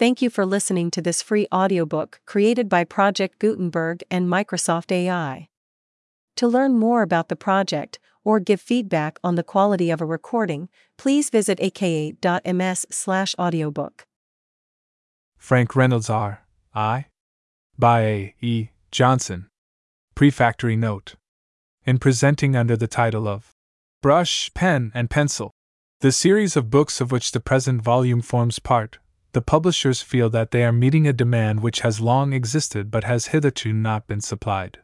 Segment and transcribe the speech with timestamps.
[0.00, 5.50] Thank you for listening to this free audiobook created by Project Gutenberg and Microsoft AI.
[6.36, 10.70] To learn more about the project or give feedback on the quality of a recording,
[10.96, 14.06] please visit aka.ms/audiobook.
[15.36, 16.46] Frank Reynolds R.
[16.74, 17.04] I.
[17.78, 18.34] By A.
[18.40, 18.68] E.
[18.90, 19.50] Johnson.
[20.14, 21.16] Prefactory note.
[21.84, 23.50] In presenting under the title of
[24.00, 25.50] Brush, Pen, and Pencil,
[26.00, 28.98] the series of books of which the present volume forms part,
[29.32, 33.28] the publishers feel that they are meeting a demand which has long existed but has
[33.28, 34.78] hitherto not been supplied.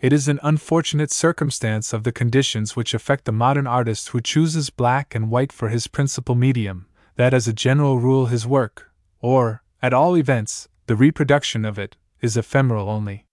[0.00, 4.70] It is an unfortunate circumstance of the conditions which affect the modern artist who chooses
[4.70, 8.90] black and white for his principal medium, that as a general rule his work,
[9.20, 13.26] or, at all events, the reproduction of it, is ephemeral only.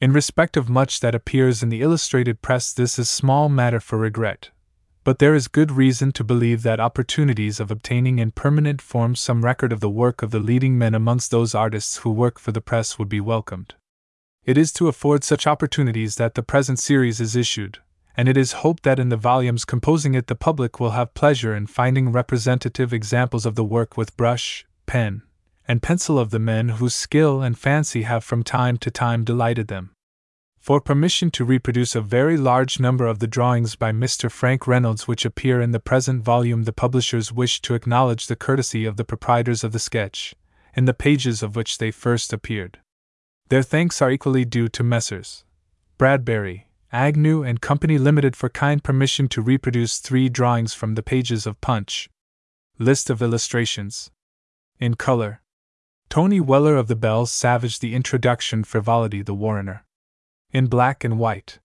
[0.00, 3.98] In respect of much that appears in the illustrated press, this is small matter for
[3.98, 4.50] regret.
[5.06, 9.44] But there is good reason to believe that opportunities of obtaining in permanent form some
[9.44, 12.60] record of the work of the leading men amongst those artists who work for the
[12.60, 13.76] press would be welcomed.
[14.44, 17.78] It is to afford such opportunities that the present series is issued,
[18.16, 21.54] and it is hoped that in the volumes composing it the public will have pleasure
[21.54, 25.22] in finding representative examples of the work with brush, pen,
[25.68, 29.68] and pencil of the men whose skill and fancy have from time to time delighted
[29.68, 29.92] them.
[30.66, 34.28] For permission to reproduce a very large number of the drawings by Mr.
[34.28, 38.84] Frank Reynolds which appear in the present volume, the publishers wish to acknowledge the courtesy
[38.84, 40.34] of the proprietors of the sketch,
[40.74, 42.80] in the pages of which they first appeared.
[43.48, 45.44] Their thanks are equally due to Messrs.
[45.98, 51.46] Bradbury, Agnew and Company Limited for kind permission to reproduce three drawings from the pages
[51.46, 52.10] of Punch.
[52.76, 54.10] List of illustrations.
[54.80, 55.42] In color.
[56.08, 59.85] Tony Weller of the Belle Sauvage The Introduction Frivolity The Warrener.
[60.52, 61.58] In black and white.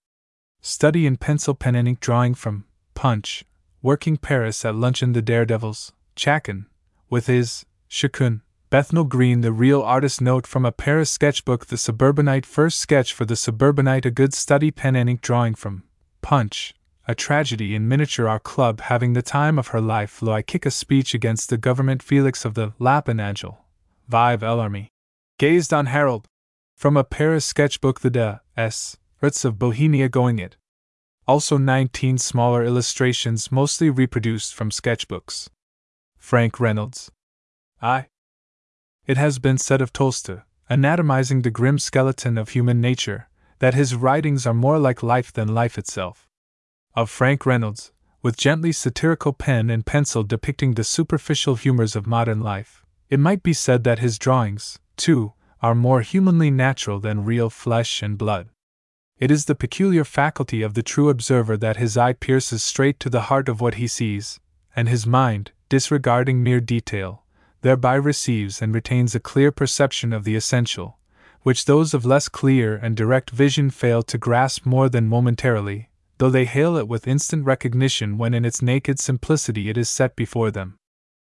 [0.60, 2.66] Study in pencil pen and ink drawing from
[2.96, 3.46] Punch.
[3.82, 5.94] Working Paris at luncheon The Daredevils.
[6.16, 6.66] Chakin.
[7.09, 8.42] With his Chacun.
[8.72, 13.24] Bethnal Green The Real Artist Note from a Paris sketchbook The Suburbanite First sketch for
[13.24, 15.84] the Suburbanite A good study pen and ink drawing from
[16.22, 16.74] Punch.
[17.08, 20.66] A tragedy in miniature Our club having the time of her life Lo I kick
[20.66, 23.59] a speech against the government Felix of the Lapin Agile,
[24.08, 24.88] Vive l'armée.
[25.38, 26.28] Gazed on Harold.
[26.81, 28.97] From a Paris sketchbook The De S.
[29.22, 30.58] Roots of Bohemia Going It.
[31.28, 35.47] Also 19 smaller illustrations mostly reproduced from sketchbooks.
[36.18, 37.12] Frank Reynolds.
[37.84, 38.08] I.
[39.06, 40.40] It has been said of Tolstoy,
[40.72, 45.53] anatomizing the grim skeleton of human nature, that his writings are more like life than
[45.53, 46.28] life itself.
[46.96, 47.92] Of Frank Reynolds,
[48.24, 53.44] with gently satirical pen and pencil depicting the superficial humors of modern life, it might
[53.44, 58.50] be said that his drawings, too, are more humanly natural than real flesh and blood.
[59.20, 63.10] It is the peculiar faculty of the true observer that his eye pierces straight to
[63.10, 64.40] the heart of what he sees,
[64.76, 67.24] and his mind, disregarding mere detail,
[67.62, 70.98] thereby receives and retains a clear perception of the essential,
[71.44, 76.30] which those of less clear and direct vision fail to grasp more than momentarily, though
[76.30, 80.50] they hail it with instant recognition when in its naked simplicity it is set before
[80.50, 80.78] them.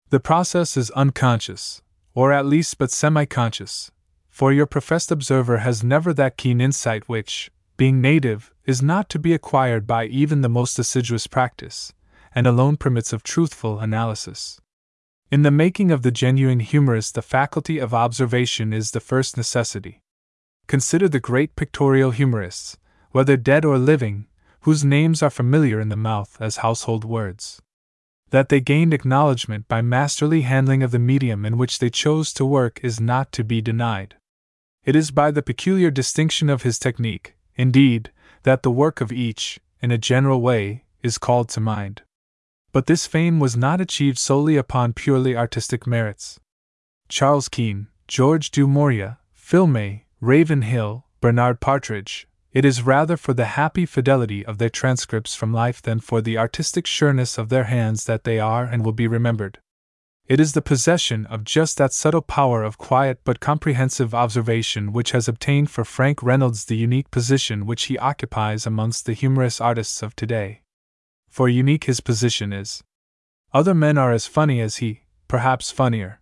[0.10, 1.82] The process is unconscious,
[2.14, 3.92] or at least but semi conscious,
[4.38, 9.18] for your professed observer has never that keen insight which, being native, is not to
[9.18, 11.92] be acquired by even the most assiduous practice,
[12.36, 14.62] and alone permits of truthful analysis.
[15.32, 20.04] In the making of the genuine humorist, the faculty of observation is the first necessity.
[20.68, 22.78] Consider the great pictorial humorists,
[23.10, 24.28] whether dead or living,
[24.62, 27.60] whose names are familiar in the mouth as household words.
[28.30, 32.46] That they gained acknowledgement by masterly handling of the medium in which they chose to
[32.46, 34.14] work is not to be denied.
[34.88, 38.10] It is by the peculiar distinction of his technique, indeed,
[38.44, 42.04] that the work of each, in a general way, is called to mind.
[42.72, 46.40] But this fame was not achieved solely upon purely artistic merits.
[47.10, 53.58] Charles Keene, George du Maurier, Phil May, Ravenhill, Bernard Partridge, it is rather for the
[53.60, 58.06] happy fidelity of their transcripts from life than for the artistic sureness of their hands
[58.06, 59.60] that they are and will be remembered.
[60.28, 65.12] It is the possession of just that subtle power of quiet but comprehensive observation which
[65.12, 70.04] has obtained for Frank Reynolds the unique position which he occupies amongst the humorous artists
[70.04, 70.64] of today.
[71.30, 72.84] For unique his position is.
[73.54, 76.20] Other men are as funny as he, perhaps funnier.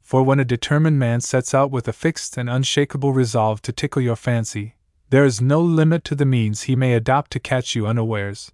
[0.00, 4.02] For when a determined man sets out with a fixed and unshakable resolve to tickle
[4.02, 4.76] your fancy,
[5.10, 8.52] there is no limit to the means he may adopt to catch you unawares,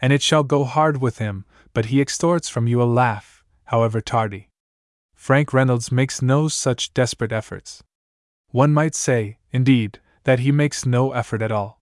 [0.00, 1.44] and it shall go hard with him,
[1.74, 3.39] but he extorts from you a laugh,
[3.70, 4.48] however tardy.
[5.14, 7.84] Frank Reynolds makes no such desperate efforts.
[8.50, 11.78] One might say, indeed, that he makes no effort at all.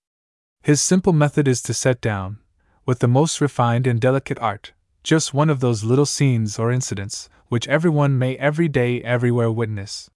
[0.62, 2.40] His simple method is to set down,
[2.84, 7.30] with the most refined and delicate art, just one of those little scenes or incidents
[7.48, 10.10] which everyone may every day everywhere witness.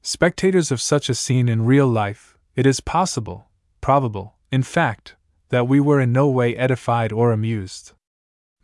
[0.00, 3.50] Spectators of such a scene in real life, it is possible,
[3.82, 5.14] probable, in fact,
[5.50, 7.92] that we were in no way edified or amused.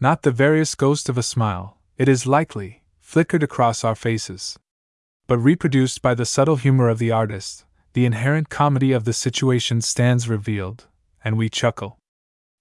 [0.01, 4.59] Not the veriest ghost of a smile, it is likely, flickered across our faces.
[5.27, 7.65] But reproduced by the subtle humor of the artist,
[7.95, 10.87] the inherent comedy of the situation stands revealed,
[11.25, 11.99] and we chuckle.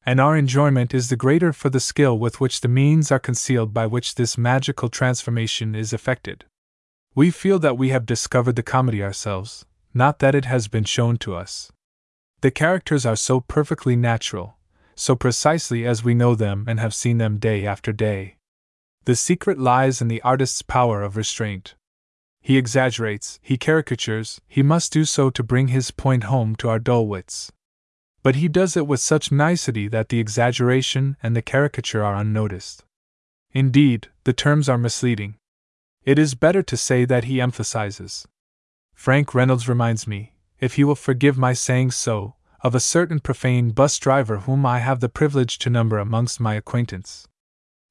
[0.05, 3.73] And our enjoyment is the greater for the skill with which the means are concealed
[3.73, 6.45] by which this magical transformation is effected.
[7.15, 11.17] We feel that we have discovered the comedy ourselves, not that it has been shown
[11.17, 11.71] to us.
[12.41, 14.57] The characters are so perfectly natural,
[14.95, 18.35] so precisely as we know them and have seen them day after day.
[19.05, 21.75] The secret lies in the artist's power of restraint.
[22.41, 26.79] He exaggerates, he caricatures, he must do so to bring his point home to our
[26.79, 27.51] dull wits.
[28.23, 32.83] But he does it with such nicety that the exaggeration and the caricature are unnoticed.
[33.51, 35.35] Indeed, the terms are misleading.
[36.03, 38.27] It is better to say that he emphasizes.
[38.95, 43.69] Frank Reynolds reminds me, if he will forgive my saying so, of a certain profane
[43.69, 47.27] bus driver whom I have the privilege to number amongst my acquaintance.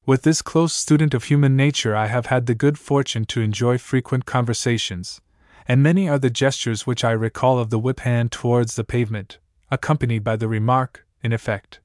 [0.06, 3.78] With this close student of human nature, I have had the good fortune to enjoy
[3.78, 5.20] frequent conversations,
[5.66, 9.38] and many are the gestures which I recall of the whip hand towards the pavement,
[9.70, 11.80] accompanied by the remark, in effect,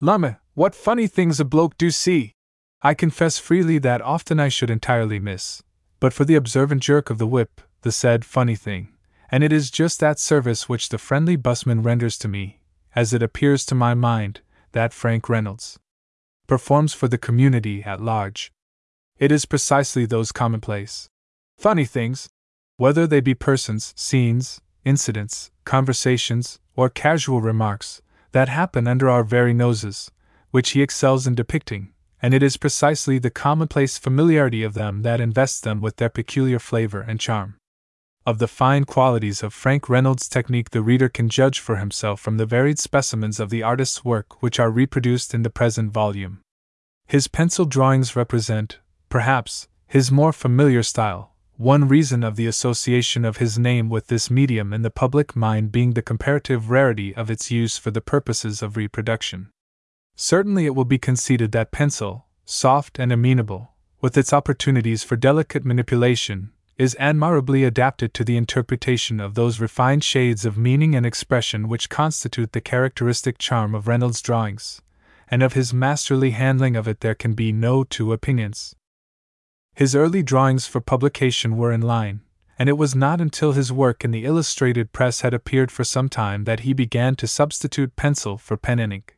[0.00, 2.34] Lumme, what funny things a bloke do see!
[2.82, 5.62] I confess freely that often I should entirely miss,
[6.00, 8.88] but for the observant jerk of the whip, the said funny thing
[9.30, 12.60] and it is just that service which the friendly busman renders to me,
[12.94, 14.40] as it appears to my mind,
[14.72, 15.78] that Frank Reynolds
[16.48, 18.50] performs for the community at large.
[19.18, 21.08] It is precisely those commonplace,
[21.56, 22.28] funny things,
[22.76, 28.00] whether they be persons, scenes, incidents, conversations, or casual remarks,
[28.32, 30.10] that happen under our very noses,
[30.50, 31.92] which he excels in depicting,
[32.22, 36.58] and it is precisely the commonplace familiarity of them that invests them with their peculiar
[36.58, 37.57] flavor and charm.
[38.26, 42.36] Of the fine qualities of Frank Reynolds' technique, the reader can judge for himself from
[42.36, 46.40] the varied specimens of the artist's work which are reproduced in the present volume.
[47.06, 53.38] His pencil drawings represent, perhaps, his more familiar style, one reason of the association of
[53.38, 57.50] his name with this medium in the public mind being the comparative rarity of its
[57.50, 59.48] use for the purposes of reproduction.
[60.14, 65.64] Certainly, it will be conceded that pencil, soft and amenable, with its opportunities for delicate
[65.64, 71.68] manipulation, is admirably adapted to the interpretation of those refined shades of meaning and expression
[71.68, 74.80] which constitute the characteristic charm of Reynolds' drawings,
[75.28, 78.76] and of his masterly handling of it there can be no two opinions.
[79.74, 82.20] His early drawings for publication were in line,
[82.60, 86.08] and it was not until his work in the illustrated press had appeared for some
[86.08, 89.16] time that he began to substitute pencil for pen and ink.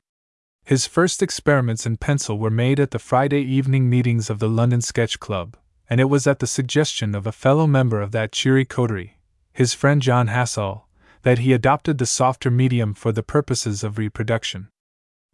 [0.65, 4.81] His first experiments in pencil were made at the Friday evening meetings of the London
[4.81, 5.56] Sketch Club,
[5.91, 9.19] and it was at the suggestion of a fellow member of that cheery coterie,
[9.53, 10.85] his friend John Hassall,
[11.23, 14.69] that he adopted the softer medium for the purposes of reproduction.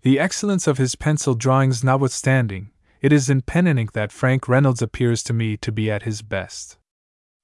[0.00, 2.70] The excellence of his pencil drawings notwithstanding,
[3.02, 6.04] it is in pen and ink that Frank Reynolds appears to me to be at
[6.04, 6.78] his best.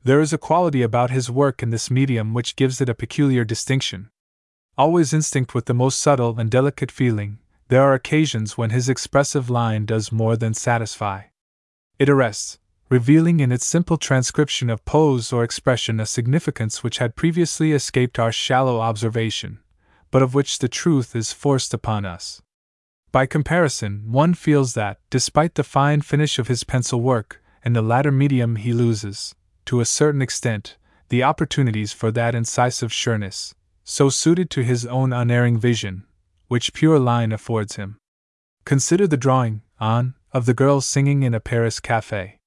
[0.03, 3.44] There is a quality about his work in this medium which gives it a peculiar
[3.44, 4.11] distinction.
[4.76, 7.38] Always instinct with the most subtle and delicate feeling,
[7.69, 11.25] there are occasions when his expressive line does more than satisfy.
[11.99, 12.59] It arrests,
[12.92, 18.18] revealing in its simple transcription of pose or expression a significance which had previously escaped
[18.18, 19.58] our shallow observation,
[20.11, 22.42] but of which the truth is forced upon us.
[23.11, 27.80] By comparison, one feels that, despite the fine finish of his pencil work, in the
[27.80, 29.34] latter medium he loses,
[29.64, 30.76] to a certain extent,
[31.08, 36.04] the opportunities for that incisive sureness, so suited to his own unerring vision,
[36.49, 37.96] which pure line affords him.
[38.66, 42.38] Consider the drawing, on, of the girl singing in a Paris cafe.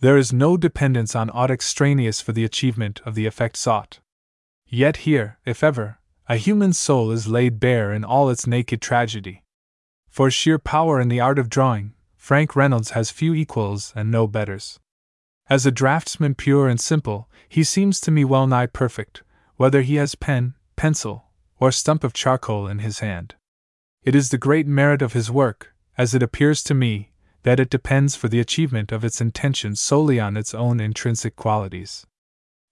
[0.00, 4.00] There is no dependence on aught extraneous for the achievement of the effect sought.
[4.66, 5.98] Yet here, if ever,
[6.28, 9.42] a human soul is laid bare in all its naked tragedy.
[10.10, 14.26] For sheer power in the art of drawing, Frank Reynolds has few equals and no
[14.26, 14.80] betters.
[15.48, 19.22] As a draftsman pure and simple, he seems to me well nigh perfect,
[19.56, 21.26] whether he has pen, pencil,
[21.58, 23.36] or stump of charcoal in his hand.
[24.02, 27.12] It is the great merit of his work, as it appears to me,
[27.46, 32.04] that it depends for the achievement of its intention solely on its own intrinsic qualities.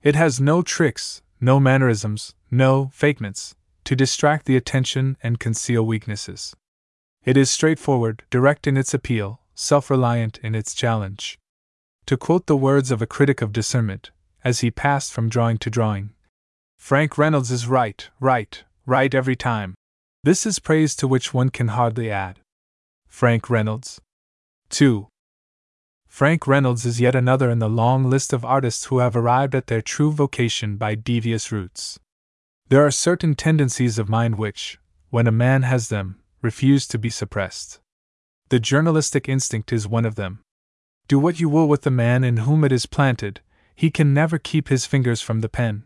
[0.02, 3.54] It has no tricks, no mannerisms, no fakements,
[3.84, 6.56] to distract the attention and conceal weaknesses.
[7.24, 11.38] It is straightforward, direct in its appeal, self reliant in its challenge.
[12.06, 14.10] To quote the words of a critic of discernment,
[14.42, 16.14] as he passed from drawing to drawing
[16.80, 19.76] Frank Reynolds is right, right, right every time.
[20.24, 22.40] This is praise to which one can hardly add.
[23.06, 24.00] Frank Reynolds,
[24.74, 25.06] 2.
[26.08, 29.68] Frank Reynolds is yet another in the long list of artists who have arrived at
[29.68, 32.00] their true vocation by devious routes.
[32.70, 37.08] There are certain tendencies of mind which, when a man has them, refuse to be
[37.08, 37.78] suppressed.
[38.48, 40.40] The journalistic instinct is one of them.
[41.06, 43.42] Do what you will with the man in whom it is planted,
[43.76, 45.84] he can never keep his fingers from the pen.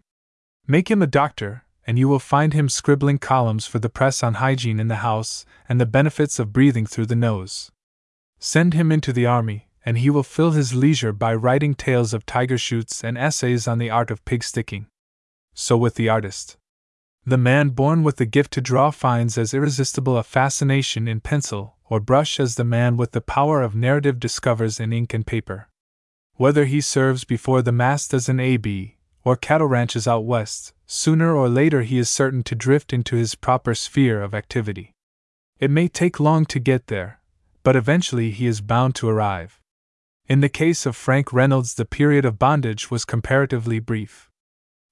[0.66, 4.35] Make him a doctor, and you will find him scribbling columns for the press on
[4.35, 7.71] hygiene in the house and the benefits of breathing through the nose.
[8.38, 12.26] Send him into the army, and he will fill his leisure by writing tales of
[12.26, 14.87] tiger shoots and essays on the art of pig sticking.
[15.54, 16.57] So with the artist.
[17.25, 21.76] The man born with the gift to draw finds as irresistible a fascination in pencil
[21.90, 25.68] or brush as the man with the power of narrative discovers in ink and paper.
[26.35, 31.35] Whether he serves before the mast as an AB, or cattle ranches out west, sooner
[31.35, 34.92] or later he is certain to drift into his proper sphere of activity.
[35.59, 37.21] It may take long to get there,
[37.62, 39.61] but eventually he is bound to arrive.
[40.27, 44.31] In the case of Frank Reynolds, the period of bondage was comparatively brief.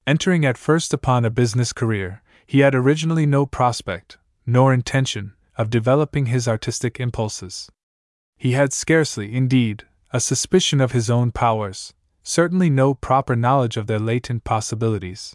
[0.06, 5.68] Entering at first upon a business career, he had originally no prospect, nor intention, of
[5.68, 7.70] developing his artistic impulses.
[8.36, 11.92] He had scarcely, indeed, a suspicion of his own powers,
[12.22, 15.34] certainly no proper knowledge of their latent possibilities.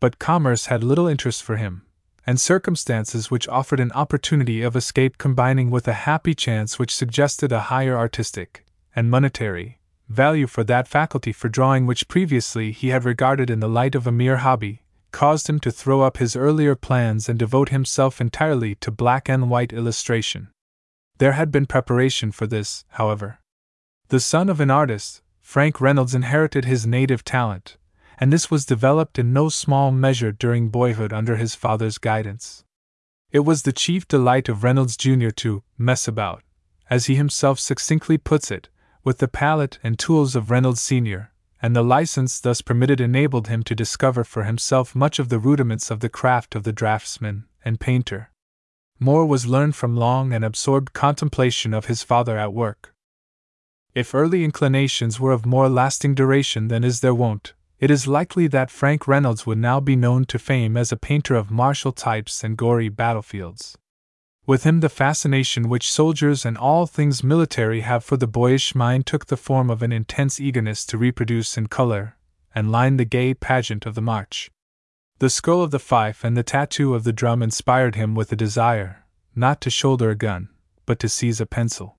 [0.00, 1.86] But commerce had little interest for him,
[2.26, 7.52] and circumstances which offered an opportunity of escape combining with a happy chance which suggested
[7.52, 13.04] a higher artistic and monetary value for that faculty for drawing which previously he had
[13.04, 16.74] regarded in the light of a mere hobby, caused him to throw up his earlier
[16.74, 20.48] plans and devote himself entirely to black and white illustration.
[21.18, 23.38] There had been preparation for this, however.
[24.08, 27.76] The son of an artist, Frank Reynolds inherited his native talent,
[28.20, 32.64] and this was developed in no small measure during boyhood under his father's guidance.
[33.32, 35.30] It was the chief delight of Reynolds Jr.
[35.30, 36.42] to mess about,
[36.90, 38.68] as he himself succinctly puts it,
[39.02, 43.62] with the palette and tools of Reynolds Sr., and the license thus permitted enabled him
[43.62, 47.80] to discover for himself much of the rudiments of the craft of the draftsman and
[47.80, 48.30] painter.
[48.98, 52.94] More was learned from long and absorbed contemplation of his father at work.
[53.94, 58.46] If early inclinations were of more lasting duration than is their wont, it is likely
[58.46, 62.44] that Frank Reynolds would now be known to fame as a painter of martial types
[62.44, 63.76] and gory battlefields.
[64.46, 69.06] With him, the fascination which soldiers and all things military have for the boyish mind
[69.06, 72.16] took the form of an intense eagerness to reproduce in color
[72.54, 74.50] and line the gay pageant of the march.
[75.18, 78.36] The skull of the fife and the tattoo of the drum inspired him with a
[78.36, 80.48] desire, not to shoulder a gun,
[80.84, 81.96] but to seize a pencil.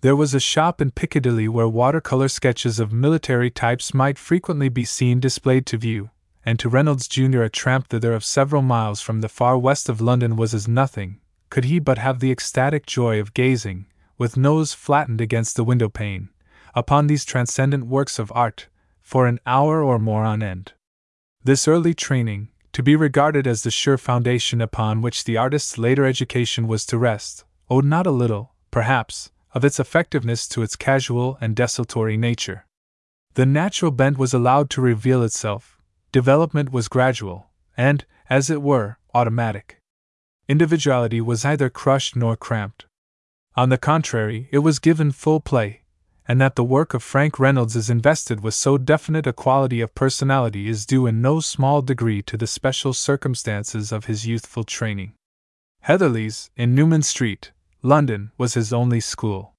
[0.00, 4.84] There was a shop in Piccadilly where watercolor sketches of military types might frequently be
[4.84, 6.10] seen displayed to view,
[6.44, 7.42] and to Reynolds Jr.
[7.42, 11.18] a tramp thither of several miles from the far west of London was as nothing,
[11.50, 13.86] could he but have the ecstatic joy of gazing,
[14.16, 16.28] with nose flattened against the window pane,
[16.76, 18.68] upon these transcendent works of art,
[19.02, 20.74] for an hour or more on end.
[21.42, 26.06] This early training, to be regarded as the sure foundation upon which the artist's later
[26.06, 31.38] education was to rest, owed not a little, perhaps, of its effectiveness to its casual
[31.40, 32.66] and desultory nature.
[33.34, 35.78] The natural bent was allowed to reveal itself,
[36.12, 39.78] development was gradual, and, as it were, automatic
[40.48, 42.86] individuality was neither crushed nor cramped.
[43.54, 45.82] On the contrary, it was given full play,
[46.26, 49.94] and that the work of Frank Reynolds is invested with so definite a quality of
[49.94, 55.12] personality is due in no small degree to the special circumstances of his youthful training.
[55.82, 59.54] Heatherley's, in Newman Street, London, was his only school.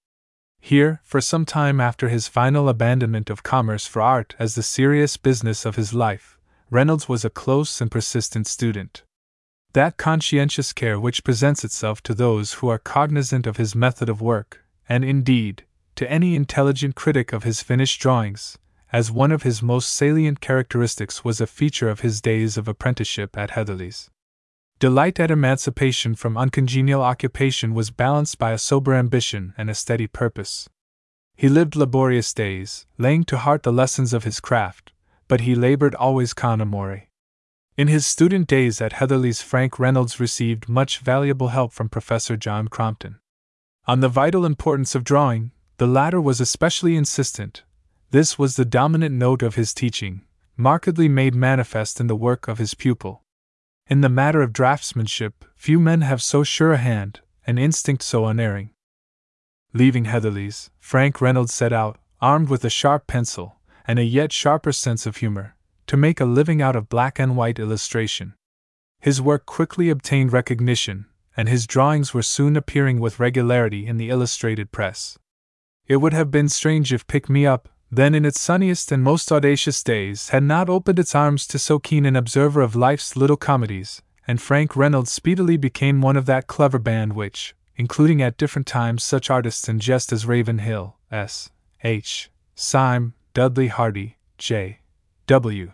[0.60, 5.16] Here, for some time after his final abandonment of commerce for art as the serious
[5.16, 6.38] business of his life,
[6.70, 9.04] Reynolds was a close and persistent student.
[9.74, 14.22] That conscientious care which presents itself to those who are cognizant of his method of
[14.22, 15.64] work, and indeed,
[15.96, 18.58] to any intelligent critic of his finished drawings,
[18.92, 23.38] as one of his most salient characteristics was a feature of his days of apprenticeship
[23.38, 24.10] at Heatherley's.
[24.80, 30.08] Delight at emancipation from uncongenial occupation was balanced by a sober ambition and a steady
[30.08, 30.70] purpose.
[31.36, 34.94] He lived laborious days, laying to heart the lessons of his craft,
[35.28, 37.10] but he labored always con amore.
[37.76, 42.70] In his student days at Heatherley's, Frank Reynolds received much valuable help from Professor John
[42.70, 43.20] Crompton.
[43.86, 47.64] On the vital importance of drawing, the latter was especially insistent.
[48.12, 50.22] This was the dominant note of his teaching,
[50.56, 53.24] markedly made manifest in the work of his pupil.
[53.90, 58.28] In the matter of draftsmanship, few men have so sure a hand, an instinct so
[58.28, 58.70] unerring.
[59.74, 63.56] Leaving Heatherley's, Frank Reynolds set out, armed with a sharp pencil
[63.88, 65.56] and a yet sharper sense of humor,
[65.88, 68.36] to make a living out of black and white illustration.
[69.00, 74.12] His work quickly obtained recognition, and his drawings were soon appearing with regularity in the
[74.12, 75.18] illustrated press.
[75.88, 79.32] It would have been strange if Pick Me Up, then in its sunniest and most
[79.32, 83.38] audacious days, had not opened its arms to so keen an observer of life's little
[83.38, 88.68] comedies, and Frank Reynolds speedily became one of that clever band which, including at different
[88.68, 91.50] times such artists in jest as Ravenhill, S.
[91.84, 92.30] H.
[92.54, 94.80] Sime, Dudley Hardy, J.
[95.28, 95.72] W.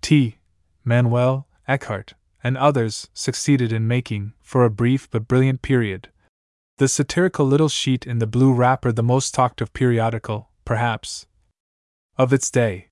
[0.00, 0.38] T.
[0.84, 6.08] Manuel, Eckhart, and others, succeeded in making, for a brief but brilliant period,
[6.78, 11.26] the satirical little sheet in the blue wrapper the most talked of periodical, perhaps,
[12.18, 12.88] of its day.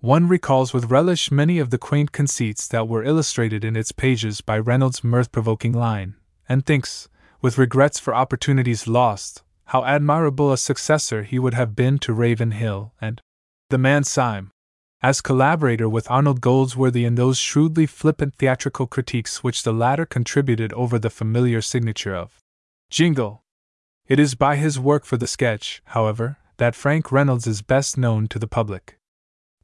[0.00, 4.40] One recalls with relish many of the quaint conceits that were illustrated in its pages
[4.40, 6.14] by Reynolds' mirth provoking line,
[6.48, 7.08] and thinks,
[7.40, 12.92] with regrets for opportunities lost, how admirable a successor he would have been to Ravenhill
[13.00, 13.20] and
[13.70, 14.50] The Man Sime,
[15.02, 20.72] as collaborator with Arnold Goldsworthy in those shrewdly flippant theatrical critiques which the latter contributed
[20.72, 22.38] over the familiar signature of
[22.90, 23.42] Jingle.
[24.06, 28.28] It is by his work for the sketch, however, that Frank Reynolds is best known
[28.28, 28.98] to the public.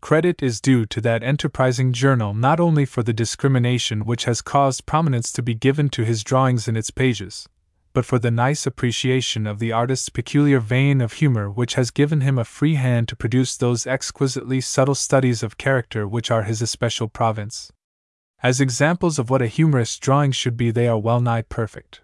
[0.00, 4.86] Credit is due to that enterprising journal not only for the discrimination which has caused
[4.86, 7.46] prominence to be given to his drawings in its pages,
[7.92, 12.20] but for the nice appreciation of the artist's peculiar vein of humor which has given
[12.22, 16.62] him a free hand to produce those exquisitely subtle studies of character which are his
[16.62, 17.70] especial province.
[18.42, 22.00] As examples of what a humorist's drawing should be, they are well nigh perfect.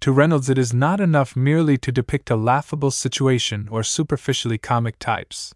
[0.00, 4.98] To Reynolds, it is not enough merely to depict a laughable situation or superficially comic
[4.98, 5.54] types.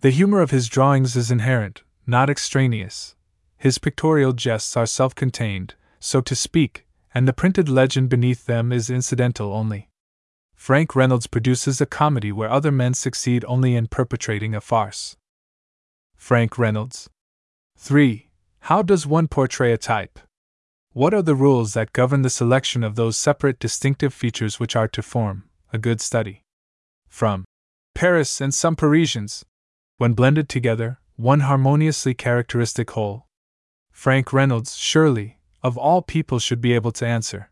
[0.00, 3.14] The humor of his drawings is inherent, not extraneous.
[3.58, 8.72] His pictorial jests are self contained, so to speak, and the printed legend beneath them
[8.72, 9.88] is incidental only.
[10.54, 15.16] Frank Reynolds produces a comedy where other men succeed only in perpetrating a farce.
[16.16, 17.10] Frank Reynolds.
[17.76, 18.30] 3.
[18.60, 20.18] How does one portray a type?
[20.96, 24.88] What are the rules that govern the selection of those separate distinctive features which are
[24.88, 26.40] to form a good study?
[27.06, 27.44] From
[27.94, 29.44] Paris and some Parisians,
[29.98, 33.26] when blended together, one harmoniously characteristic whole.
[33.92, 37.50] Frank Reynolds, surely, of all people, should be able to answer.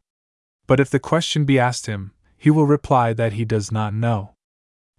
[0.67, 4.33] But if the question be asked him, he will reply that he does not know.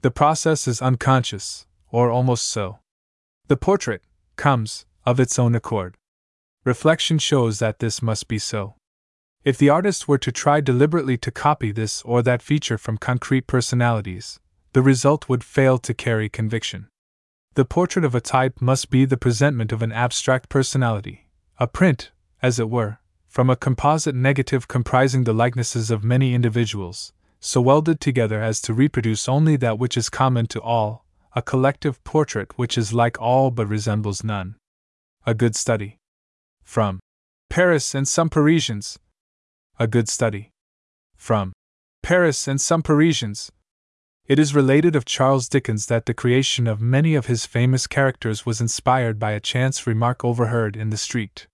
[0.01, 2.77] The process is unconscious, or almost so.
[3.47, 4.03] The portrait
[4.35, 5.97] comes of its own accord.
[6.65, 8.73] Reflection shows that this must be so.
[9.43, 13.45] If the artist were to try deliberately to copy this or that feature from concrete
[13.45, 14.39] personalities,
[14.73, 16.87] the result would fail to carry conviction.
[17.53, 22.09] The portrait of a type must be the presentment of an abstract personality, a print,
[22.41, 22.97] as it were,
[23.27, 28.73] from a composite negative comprising the likenesses of many individuals, so welded together as to
[28.73, 33.51] reproduce only that which is common to all, a collective portrait which is like all
[33.51, 34.55] but resembles none.
[35.27, 35.99] A good study.
[36.65, 36.99] From
[37.49, 38.99] Paris and some Parisians.
[39.79, 40.51] A good study.
[41.15, 41.53] From
[42.03, 43.51] Paris and some Parisians.
[44.27, 48.45] It is related of Charles Dickens that the creation of many of his famous characters
[48.45, 51.47] was inspired by a chance remark overheard in the street.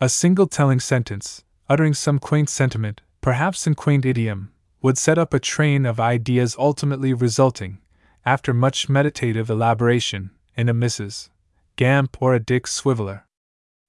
[0.00, 5.34] A single telling sentence, uttering some quaint sentiment, perhaps in quaint idiom, would set up
[5.34, 7.78] a train of ideas ultimately resulting,
[8.24, 11.28] after much meditative elaboration, in a Mrs.
[11.76, 13.27] Gamp or a Dick Swiveller.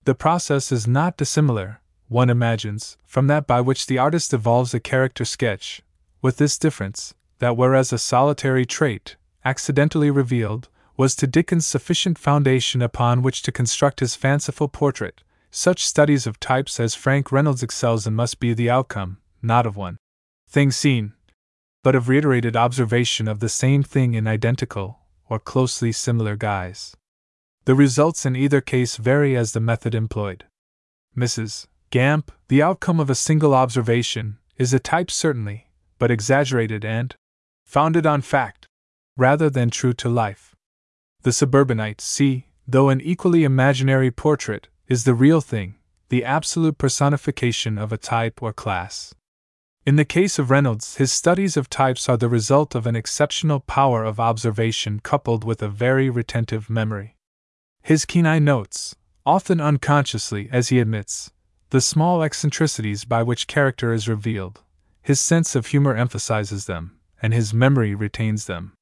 [0.05, 4.79] The process is not dissimilar, one imagines, from that by which the artist evolves a
[4.79, 5.81] character sketch,
[6.21, 12.81] with this difference that whereas a solitary trait, accidentally revealed, was to Dickens sufficient foundation
[12.81, 18.05] upon which to construct his fanciful portrait, such studies of types as Frank Reynolds excels
[18.05, 19.97] in must be the outcome, not of one
[20.49, 21.13] thing seen,
[21.83, 26.95] but of reiterated observation of the same thing in identical, or closely similar guise.
[27.69, 30.45] The results in either case vary as the method employed.
[31.15, 31.67] Mrs.
[31.91, 35.67] Gamp, the outcome of a single observation, is a type certainly,
[35.99, 37.15] but exaggerated and,
[37.67, 38.65] founded on fact,
[39.15, 40.55] rather than true to life.
[41.21, 45.75] The suburbanite, see, though an equally imaginary portrait, is the real thing,
[46.07, 49.13] the absolute personification of a type or class.
[49.85, 53.59] In the case of Reynolds, his studies of types are the result of an exceptional
[53.59, 57.15] power of observation coupled with a very retentive memory.
[57.89, 61.31] His keen eye notes, often unconsciously, as he admits,
[61.71, 64.61] the small eccentricities by which character is revealed.
[65.01, 68.73] His sense of humor emphasizes them, and his memory retains them.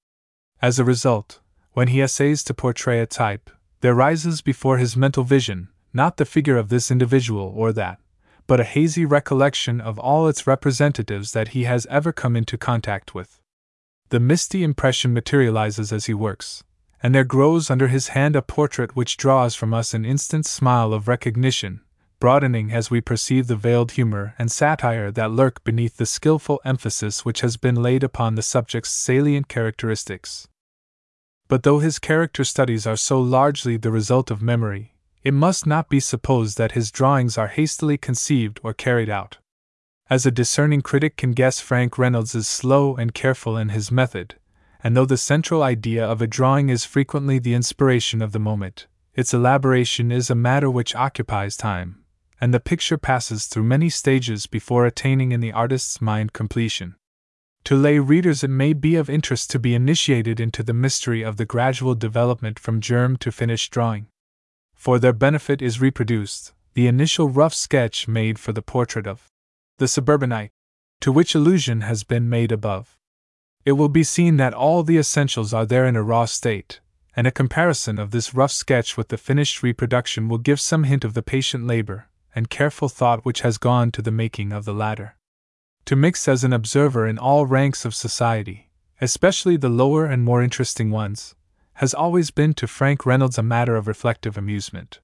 [0.62, 1.39] As a result,
[1.72, 6.26] when he essays to portray a type, there rises before his mental vision not the
[6.26, 8.02] figure of this individual or that,
[8.46, 13.15] but a hazy recollection of all its representatives that he has ever come into contact
[13.15, 13.39] with.
[14.10, 16.65] The misty impression materializes as he works,
[17.01, 20.93] and there grows under his hand a portrait which draws from us an instant smile
[20.93, 21.81] of recognition,
[22.19, 27.23] broadening as we perceive the veiled humor and satire that lurk beneath the skillful emphasis
[27.23, 30.47] which has been laid upon the subject's salient characteristics.
[31.47, 35.89] But though his character studies are so largely the result of memory, it must not
[35.89, 39.38] be supposed that his drawings are hastily conceived or carried out.
[40.10, 44.36] As a discerning critic can guess, Frank Reynolds is slow and careful in his method,
[44.84, 48.88] and though the central idea of a drawing is frequently the inspiration of the moment,
[49.13, 52.04] its elaboration is a matter which occupies time,
[52.40, 56.96] and the picture passes through many stages before attaining in the artist's mind completion.
[57.63, 61.38] To lay readers, it may be of interest to be initiated into the mystery of
[61.38, 64.08] the gradual development from germ to finished drawing.
[64.74, 69.32] For their benefit is reproduced the initial rough sketch made for the portrait of
[69.80, 70.52] the suburbanite,
[71.02, 72.98] to which allusion has been made above.
[73.67, 76.80] It will be seen that all the essentials are there in a raw state,
[77.17, 81.03] and a comparison of this rough sketch with the finished reproduction will give some hint
[81.03, 84.73] of the patient labor and careful thought which has gone to the making of the
[84.73, 85.17] latter.
[85.84, 88.69] To mix as an observer in all ranks of society,
[89.01, 91.36] especially the lower and more interesting ones,
[91.73, 95.01] has always been to Frank Reynolds a matter of reflective amusement.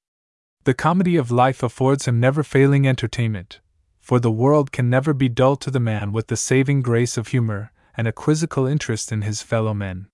[0.64, 3.60] The comedy of life affords him never failing entertainment,
[4.00, 7.28] for the world can never be dull to the man with the saving grace of
[7.28, 10.08] humor and a quizzical interest in his fellow men.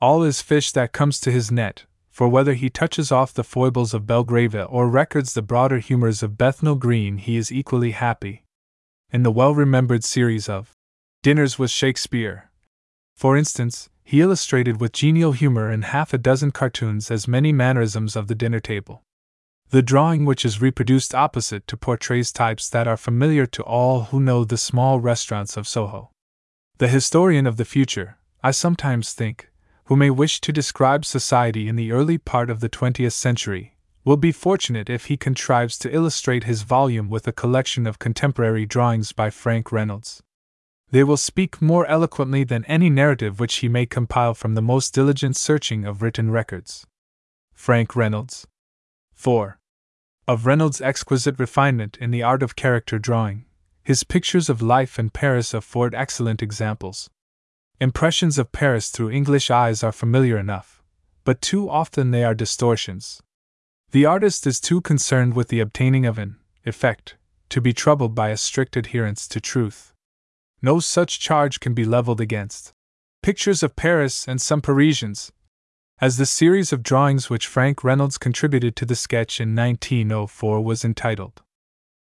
[0.00, 3.94] All is fish that comes to his net, for whether he touches off the foibles
[3.94, 8.44] of Belgravia or records the broader humors of Bethnal Green, he is equally happy.
[9.10, 10.72] In the well remembered series of
[11.22, 12.50] Dinners with Shakespeare,
[13.16, 18.14] for instance, he illustrated with genial humor in half a dozen cartoons as many mannerisms
[18.14, 19.02] of the dinner table.
[19.70, 24.20] The drawing, which is reproduced opposite to portrays types that are familiar to all who
[24.20, 26.10] know the small restaurants of Soho.
[26.78, 29.50] The historian of the future, I sometimes think,
[29.84, 34.18] who may wish to describe society in the early part of the 20th century, will
[34.18, 39.12] be fortunate if he contrives to illustrate his volume with a collection of contemporary drawings
[39.12, 40.22] by Frank Reynolds.
[40.90, 44.92] They will speak more eloquently than any narrative which he may compile from the most
[44.92, 46.86] diligent searching of written records.
[47.54, 48.46] Frank Reynolds.
[49.14, 49.58] 4.
[50.28, 53.46] Of Reynolds' exquisite refinement in the art of character drawing,
[53.86, 57.08] his pictures of life in Paris afford excellent examples.
[57.80, 60.82] Impressions of Paris through English eyes are familiar enough,
[61.22, 63.22] but too often they are distortions.
[63.92, 67.14] The artist is too concerned with the obtaining of an effect
[67.50, 69.92] to be troubled by a strict adherence to truth.
[70.60, 72.72] No such charge can be leveled against
[73.22, 75.30] pictures of Paris and some Parisians,
[76.00, 80.84] as the series of drawings which Frank Reynolds contributed to the sketch in 1904 was
[80.84, 81.42] entitled.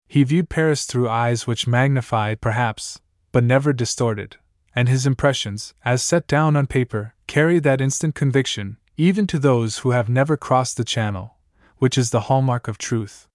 [0.09, 3.01] He viewed Paris through eyes which magnified, perhaps,
[3.33, 4.37] but never distorted,
[4.75, 9.79] and his impressions, as set down on paper, carry that instant conviction, even to those
[9.79, 11.37] who have never crossed the Channel,
[11.79, 13.27] which is the hallmark of truth.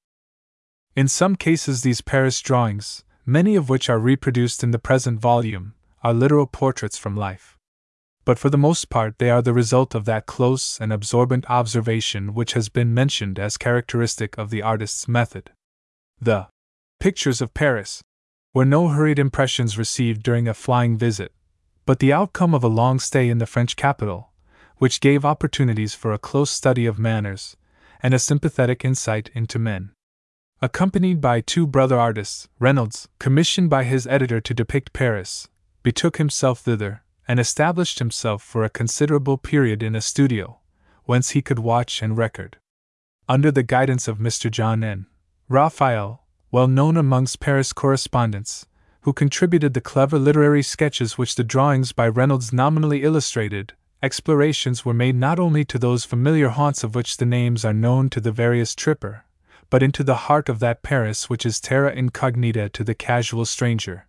[0.95, 5.73] In some cases, these Paris drawings, many of which are reproduced in the present volume,
[6.03, 7.57] are literal portraits from life
[8.29, 12.35] but for the most part they are the result of that close and absorbent observation
[12.35, 15.49] which has been mentioned as characteristic of the artist's method.
[16.21, 16.47] The
[16.99, 18.01] pictures of Paris
[18.53, 21.31] were no hurried impressions received during a flying visit,
[21.85, 24.31] but the outcome of a long stay in the French capital,
[24.77, 27.55] which gave opportunities for a close study of manners
[28.01, 29.91] and a sympathetic insight into men.
[30.61, 35.47] Accompanied by two brother artists, Reynolds, commissioned by his editor to depict Paris,
[35.83, 40.59] betook himself thither and established himself for a considerable period in a studio,
[41.05, 42.57] whence he could watch and record.
[43.29, 44.51] Under the guidance of Mr.
[44.51, 45.05] John N.
[45.47, 48.65] Raphael, well known amongst Paris correspondents,
[49.01, 54.93] who contributed the clever literary sketches which the drawings by Reynolds nominally illustrated, explorations were
[54.93, 58.31] made not only to those familiar haunts of which the names are known to the
[58.31, 59.25] veriest tripper,
[59.69, 64.07] but into the heart of that Paris which is terra incognita to the casual stranger.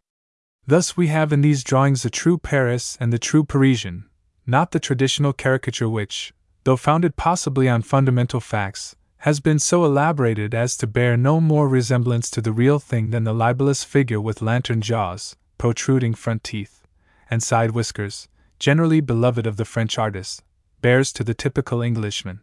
[0.66, 4.07] Thus, we have in these drawings the true Paris and the true Parisian,
[4.46, 6.33] not the traditional caricature which,
[6.64, 11.68] though founded possibly on fundamental facts, has been so elaborated as to bear no more
[11.68, 16.87] resemblance to the real thing than the libellous figure with lantern jaws, protruding front teeth,
[17.30, 18.28] and side whiskers,
[18.59, 20.42] generally beloved of the French artist,
[20.80, 22.40] bears to the typical Englishman.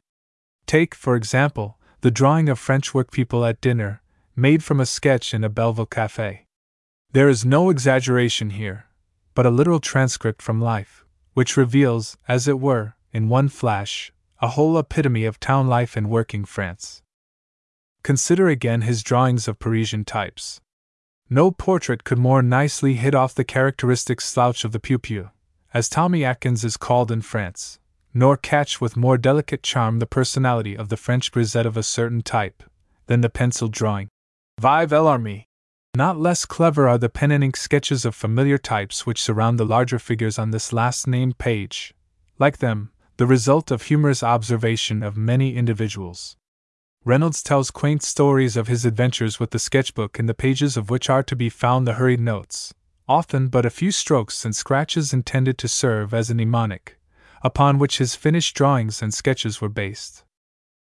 [0.68, 4.04] Take, for example, the drawing of French workpeople at dinner,
[4.36, 6.46] made from a sketch in a Belleville cafe.
[7.12, 8.86] There is no exaggeration here,
[9.34, 14.12] but a literal transcript from life, which reveals, as it were, in one flash,
[14.42, 17.02] a whole epitome of town life in working France.
[18.04, 20.62] Consider again his drawings of Parisian types.
[21.30, 25.30] No portrait could more nicely hit off the characteristic slouch of the piou
[25.74, 27.80] as Tommy Atkins is called in France,
[28.14, 32.22] nor catch with more delicate charm the personality of the French grisette of a certain
[32.22, 32.64] type,
[33.08, 34.08] than the pencil drawing
[34.60, 35.44] Vive l'armée.
[35.96, 39.66] Not less clever are the pen and ink sketches of familiar types which surround the
[39.66, 41.94] larger figures on this last named page.
[42.40, 46.38] Like them, the result of humorous observation of many individuals.
[47.04, 51.10] Reynolds tells quaint stories of his adventures with the sketchbook in the pages of which
[51.10, 52.76] are to be found the hurried notes,
[53.08, 57.00] often but a few strokes and scratches intended to serve as a mnemonic,
[57.42, 60.24] upon which his finished drawings and sketches were based.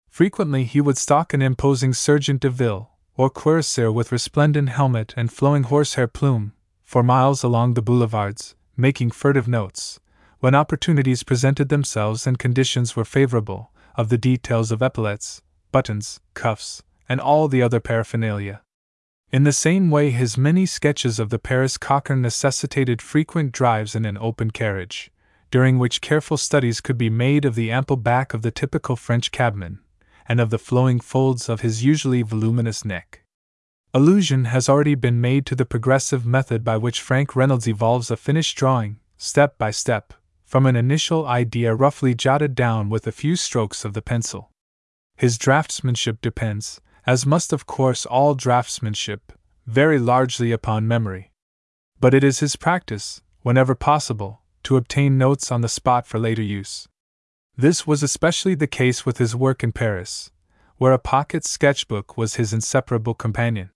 [0.08, 5.32] Frequently he would stalk an imposing sergent de ville, or cuirassier with resplendent helmet and
[5.32, 10.00] flowing horsehair plume, for miles along the boulevards, making furtive notes,
[10.44, 15.40] when opportunities presented themselves and conditions were favorable, of the details of epaulets,
[15.72, 18.60] buttons, cuffs, and all the other paraphernalia.
[19.32, 24.04] In the same way, his many sketches of the Paris cocher necessitated frequent drives in
[24.04, 25.10] an open carriage,
[25.50, 29.32] during which careful studies could be made of the ample back of the typical French
[29.32, 29.78] cabman,
[30.28, 33.22] and of the flowing folds of his usually voluminous neck.
[33.94, 38.16] Allusion has already been made to the progressive method by which Frank Reynolds evolves a
[38.18, 40.12] finished drawing, step by step,
[40.54, 44.52] from an initial idea roughly jotted down with a few strokes of the pencil.
[45.16, 49.32] His draftsmanship depends, as must of course all draftsmanship,
[49.66, 51.32] very largely upon memory.
[51.98, 56.40] But it is his practice, whenever possible, to obtain notes on the spot for later
[56.40, 56.86] use.
[57.56, 60.30] This was especially the case with his work in Paris,
[60.76, 63.70] where a pocket sketchbook was his inseparable companion.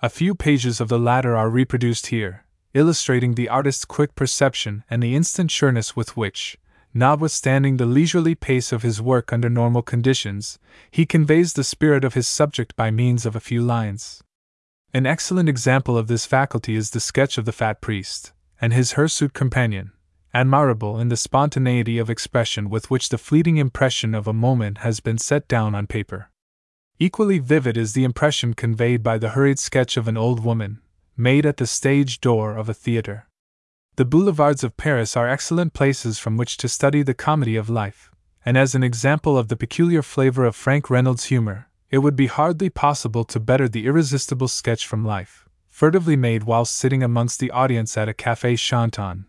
[0.00, 2.45] A few pages of the latter are reproduced here,
[2.76, 6.58] illustrating the artist's quick perception and the instant sureness with which,
[6.92, 10.58] notwithstanding the leisurely pace of his work under normal conditions,
[10.90, 14.22] he conveys the spirit of his subject by means of a few lines.
[14.92, 18.92] An excellent example of this faculty is the sketch of the fat priest and his
[18.92, 19.92] hirsute companion,
[20.32, 25.00] admirable in the spontaneity of expression with which the fleeting impression of a moment has
[25.00, 26.30] been set down on paper.
[26.98, 30.80] Equally vivid is the impression conveyed by the hurried sketch of an old woman,
[31.16, 33.26] made at the stage door of a theater.
[33.96, 38.10] The boulevards of Paris are excellent places from which to study the comedy of life,
[38.44, 42.26] and as an example of the peculiar flavor of Frank Reynolds' humor, it would be
[42.26, 47.50] hardly possible to better the irresistible sketch from life, furtively made while sitting amongst the
[47.50, 49.24] audience at a cafe chantant,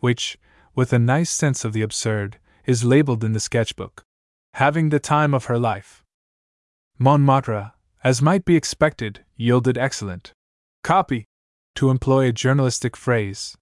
[0.00, 0.38] which,
[0.74, 4.02] with a nice sense of the absurd, is labeled in the sketchbook.
[4.54, 6.02] Having the time of her life.
[6.98, 7.72] Montmartre,
[8.02, 10.32] as might be expected, yielded excellent
[10.82, 11.26] copy,
[11.78, 13.56] to employ a journalistic phrase,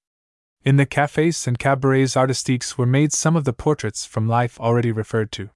[0.66, 4.90] in the cafes and cabarets artistiques were made some of the portraits from life already
[4.90, 5.48] referred to.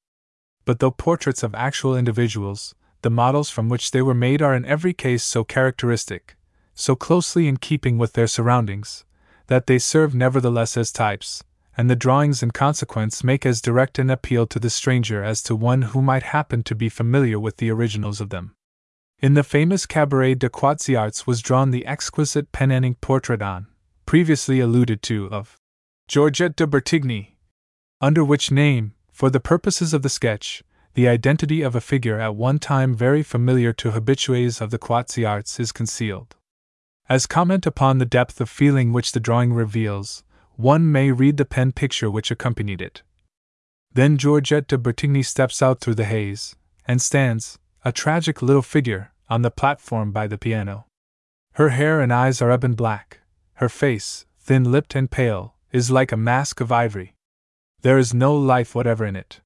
[0.64, 4.64] But though portraits of actual individuals, the models from which they were made are in
[4.66, 6.36] every case so characteristic,
[6.74, 9.04] so closely in keeping with their surroundings,
[9.48, 11.42] that they serve nevertheless as types,
[11.76, 15.56] and the drawings in consequence make as direct an appeal to the stranger as to
[15.56, 18.54] one who might happen to be familiar with the originals of them.
[19.22, 23.66] In the famous Cabaret de Quat'z was drawn the exquisite pen and ink portrait on,
[24.06, 25.58] previously alluded to of
[26.08, 27.36] Georgette de Bertigny,
[28.00, 30.62] under which name, for the purposes of the sketch,
[30.94, 35.60] the identity of a figure at one time very familiar to habitués of the Quat'z
[35.60, 36.34] is concealed.
[37.06, 40.24] As comment upon the depth of feeling which the drawing reveals,
[40.56, 43.02] one may read the pen picture which accompanied it.
[43.92, 46.56] Then Georgette de Bertigny steps out through the haze,
[46.86, 50.86] and stands, a tragic little figure, on the platform by the piano.
[51.52, 53.20] Her hair and eyes are ebon black,
[53.54, 57.14] her face, thin lipped and pale, is like a mask of ivory.
[57.82, 59.40] There is no life whatever in it.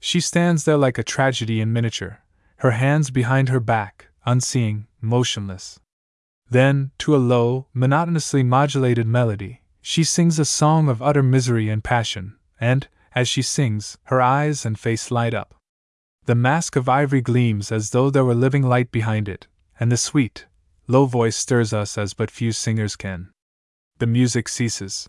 [0.00, 2.22] She stands there like a tragedy in miniature,
[2.56, 5.78] her hands behind her back, unseeing, motionless.
[6.50, 11.82] Then, to a low, monotonously modulated melody, she sings a song of utter misery and
[11.82, 15.54] passion, and, as she sings, her eyes and face light up.
[16.24, 19.48] The mask of ivory gleams as though there were living light behind it,
[19.80, 20.46] and the sweet,
[20.86, 23.32] low voice stirs us as but few singers can
[24.02, 25.08] the music ceases.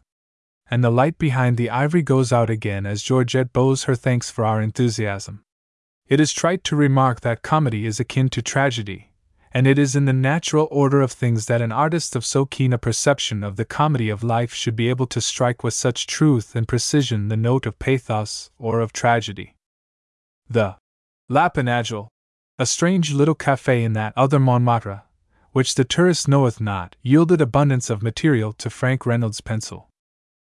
[0.69, 4.45] And the light behind the ivory goes out again as Georgette bows her thanks for
[4.45, 5.43] our enthusiasm.
[6.07, 9.11] It is trite to remark that comedy is akin to tragedy,
[9.51, 12.71] and it is in the natural order of things that an artist of so keen
[12.71, 16.55] a perception of the comedy of life should be able to strike with such truth
[16.55, 19.55] and precision the note of pathos or of tragedy.
[20.47, 20.75] The
[21.33, 22.09] Lapin Agile,
[22.59, 25.01] a strange little cafe in that other Montmartre,
[25.51, 29.89] which the tourist knoweth not, yielded abundance of material to Frank Reynolds' pencil.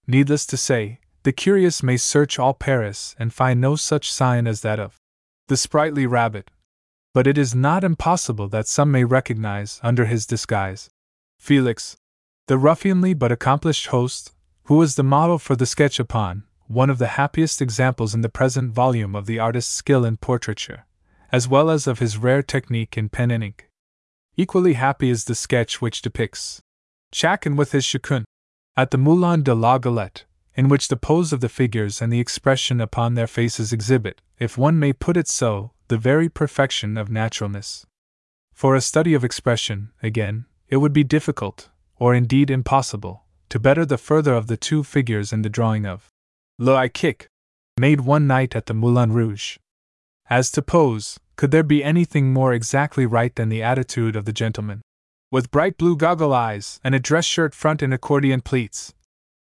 [0.07, 4.61] Needless to say, the curious may search all Paris and find no such sign as
[4.61, 4.99] that of
[5.49, 6.51] the sprightly rabbit,
[7.15, 10.91] but it is not impossible that some may recognize, under his disguise,
[11.39, 11.97] Felix,
[12.47, 16.99] the ruffianly but accomplished host, who was the model for the sketch upon, one of
[16.99, 20.87] the happiest examples in the present volume of the artist's skill in portraiture,
[21.31, 23.69] as well as of his rare technique in pen and ink.
[24.37, 26.61] Equally happy is the sketch which depicts
[27.13, 28.25] Chakin with his chacun
[28.77, 30.25] at the Moulin de la Galette,
[30.55, 34.59] in which the pose of the figures and the expression upon their faces exhibit, if
[34.59, 37.87] one may put it so, the very perfection of naturalness.
[38.53, 43.85] For a study of expression, again, it would be difficult, or indeed impossible, to better
[43.85, 46.09] the further of the two figures in the drawing of
[46.59, 47.27] Le Kick,
[47.81, 49.59] made one night at the Moulin Rouge.
[50.31, 54.33] As to pose, could there be anything more exactly right than the attitude of the
[54.33, 54.81] gentleman?
[55.33, 58.95] With bright blue goggle eyes and a dress shirt front and accordion pleats,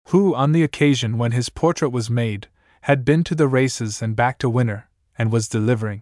[0.08, 2.48] who, on the occasion when his portrait was made,
[2.82, 6.02] had been to the races and back to Winner, and was delivering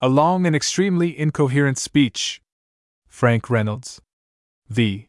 [0.00, 2.40] a long and extremely incoherent speech.
[3.08, 4.00] Frank Reynolds.
[4.68, 5.08] V.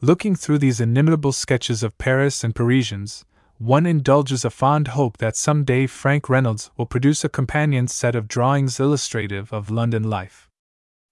[0.00, 3.26] Looking through these inimitable sketches of Paris and Parisians,
[3.60, 8.14] one indulges a fond hope that some day Frank Reynolds will produce a companion set
[8.14, 10.48] of drawings illustrative of London life.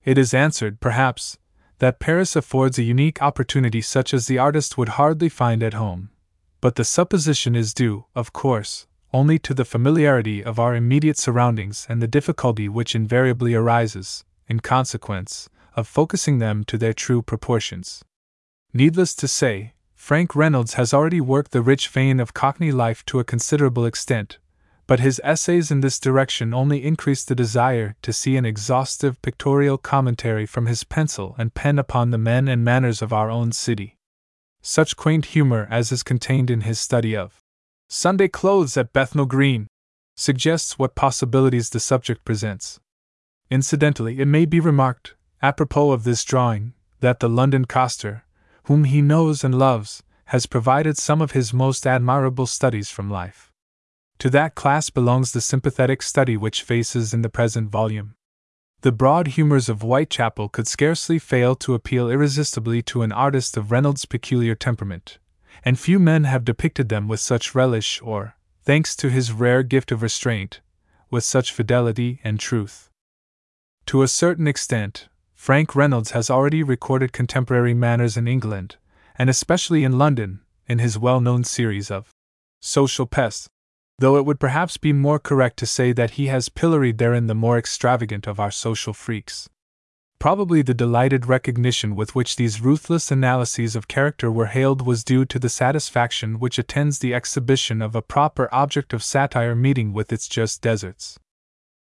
[0.02, 1.36] It is answered, perhaps,
[1.78, 6.08] that Paris affords a unique opportunity such as the artist would hardly find at home.
[6.62, 11.86] But the supposition is due, of course, only to the familiarity of our immediate surroundings
[11.86, 18.02] and the difficulty which invariably arises, in consequence, of focusing them to their true proportions.
[18.72, 19.74] Needless to say,
[20.08, 24.38] Frank Reynolds has already worked the rich vein of Cockney life to a considerable extent,
[24.86, 29.76] but his essays in this direction only increase the desire to see an exhaustive pictorial
[29.76, 33.98] commentary from his pencil and pen upon the men and manners of our own city.
[34.62, 37.42] Such quaint humor as is contained in his study of
[37.90, 39.66] Sunday clothes at Bethnal Green
[40.16, 42.80] suggests what possibilities the subject presents.
[43.50, 48.24] Incidentally, it may be remarked, apropos of this drawing, that the London coster,
[48.68, 53.50] whom he knows and loves, has provided some of his most admirable studies from life.
[54.18, 58.14] To that class belongs the sympathetic study which faces in the present volume.
[58.82, 63.72] The broad humors of Whitechapel could scarcely fail to appeal irresistibly to an artist of
[63.72, 65.18] Reynolds' peculiar temperament,
[65.64, 69.90] and few men have depicted them with such relish or, thanks to his rare gift
[69.90, 70.60] of restraint,
[71.10, 72.90] with such fidelity and truth.
[73.86, 78.76] To a certain extent, Frank Reynolds has already recorded contemporary manners in England,
[79.16, 82.10] and especially in London, in his well known series of
[82.60, 83.48] Social Pests,
[83.98, 87.36] though it would perhaps be more correct to say that he has pilloried therein the
[87.36, 89.48] more extravagant of our social freaks.
[90.18, 95.24] Probably the delighted recognition with which these ruthless analyses of character were hailed was due
[95.26, 100.12] to the satisfaction which attends the exhibition of a proper object of satire meeting with
[100.12, 101.18] its just deserts.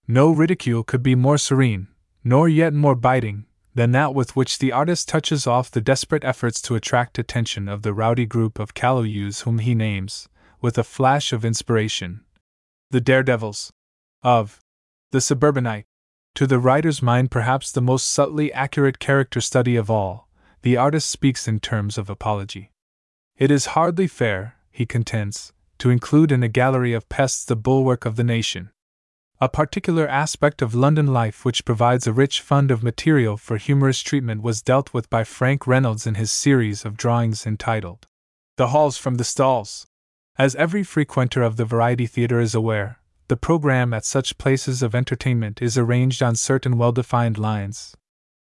[0.07, 1.87] No ridicule could be more serene,
[2.23, 6.61] nor yet more biting, than that with which the artist touches off the desperate efforts
[6.61, 10.27] to attract attention of the rowdy group of callows whom he names,
[10.61, 12.21] with a flash of inspiration,
[12.89, 13.71] the daredevils
[14.23, 14.59] of
[15.11, 15.85] the suburbanite.
[16.35, 20.27] To the writer's mind, perhaps the most subtly accurate character study of all,
[20.61, 22.71] the artist speaks in terms of apology.
[23.37, 28.05] It is hardly fair, he contends, to include in a gallery of pests the bulwark
[28.05, 28.71] of the nation.
[29.39, 34.01] A particular aspect of London life which provides a rich fund of material for humorous
[34.01, 38.07] treatment was dealt with by Frank Reynolds in his series of drawings entitled
[38.55, 39.85] The Halls from the Stalls.
[40.39, 42.97] As every frequenter of the Variety Theatre is aware,
[43.27, 47.95] the program at such places of entertainment is arranged on certain well defined lines.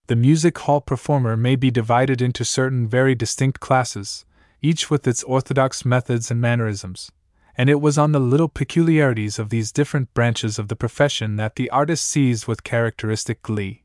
[0.07, 4.23] The music hall performer may be divided into certain very distinct classes,
[4.61, 7.11] each with its orthodox methods and mannerisms,
[7.59, 11.57] and it was on the little peculiarities of these different branches of the profession that
[11.57, 13.83] the artist seized with characteristic glee.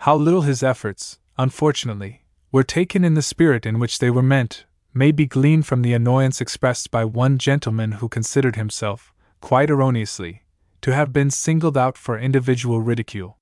[0.00, 4.66] How little his efforts, unfortunately, were taken in the spirit in which they were meant,
[4.92, 10.42] may be gleaned from the annoyance expressed by one gentleman who considered himself, quite erroneously,
[10.82, 13.38] to have been singled out for individual ridicule.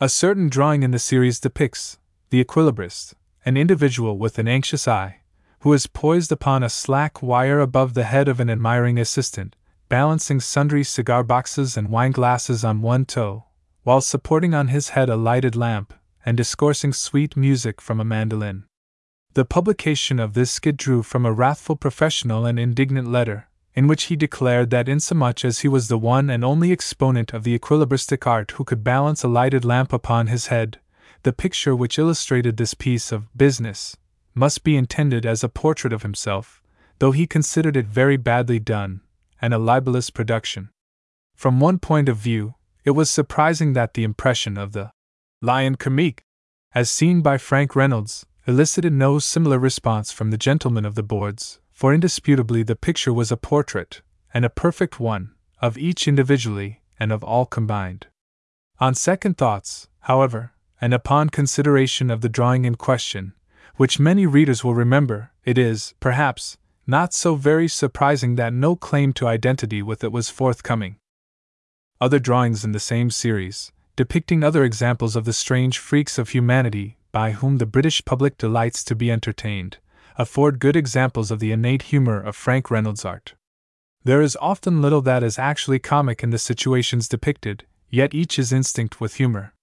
[0.00, 1.98] A certain drawing in the series depicts
[2.30, 5.21] the equilibrist, an individual with an anxious eye,
[5.62, 9.54] who is poised upon a slack wire above the head of an admiring assistant,
[9.88, 13.44] balancing sundry cigar boxes and wine glasses on one toe,
[13.84, 15.94] while supporting on his head a lighted lamp
[16.26, 18.64] and discoursing sweet music from a mandolin.
[19.34, 24.04] The publication of this skit drew from a wrathful professional an indignant letter, in which
[24.04, 28.26] he declared that insomuch as he was the one and only exponent of the equilibristic
[28.26, 30.80] art who could balance a lighted lamp upon his head,
[31.22, 33.96] the picture which illustrated this piece of business
[34.34, 36.62] must be intended as a portrait of himself,
[36.98, 39.00] though he considered it very badly done,
[39.40, 40.70] and a libelous production.
[41.34, 42.54] From one point of view,
[42.84, 44.90] it was surprising that the impression of the
[45.40, 46.22] lion comique,
[46.74, 51.60] as seen by Frank Reynolds, elicited no similar response from the gentlemen of the boards,
[51.70, 54.02] for indisputably the picture was a portrait,
[54.32, 58.06] and a perfect one, of each individually, and of all combined.
[58.80, 63.34] On second thoughts, however, and upon consideration of the drawing in question,
[63.76, 66.56] which many readers will remember, it is, perhaps,
[66.86, 70.96] not so very surprising that no claim to identity with it was forthcoming.
[72.00, 76.96] Other drawings in the same series, depicting other examples of the strange freaks of humanity
[77.12, 79.78] by whom the British public delights to be entertained,
[80.16, 83.34] afford good examples of the innate humor of Frank Reynolds' art.
[84.04, 88.52] There is often little that is actually comic in the situations depicted, yet each is
[88.52, 89.54] instinct with humor.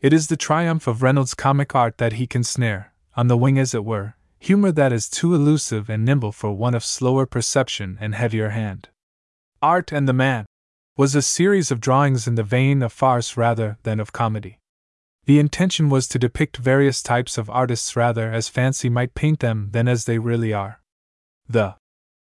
[0.00, 3.58] It is the triumph of Reynolds' comic art that he can snare, on the wing
[3.58, 7.98] as it were, humor that is too elusive and nimble for one of slower perception
[8.00, 8.88] and heavier hand.
[9.60, 10.46] Art and the Man
[10.96, 14.58] was a series of drawings in the vein of farce rather than of comedy.
[15.24, 19.68] The intention was to depict various types of artists rather as fancy might paint them
[19.70, 20.80] than as they really are.
[21.48, 21.76] The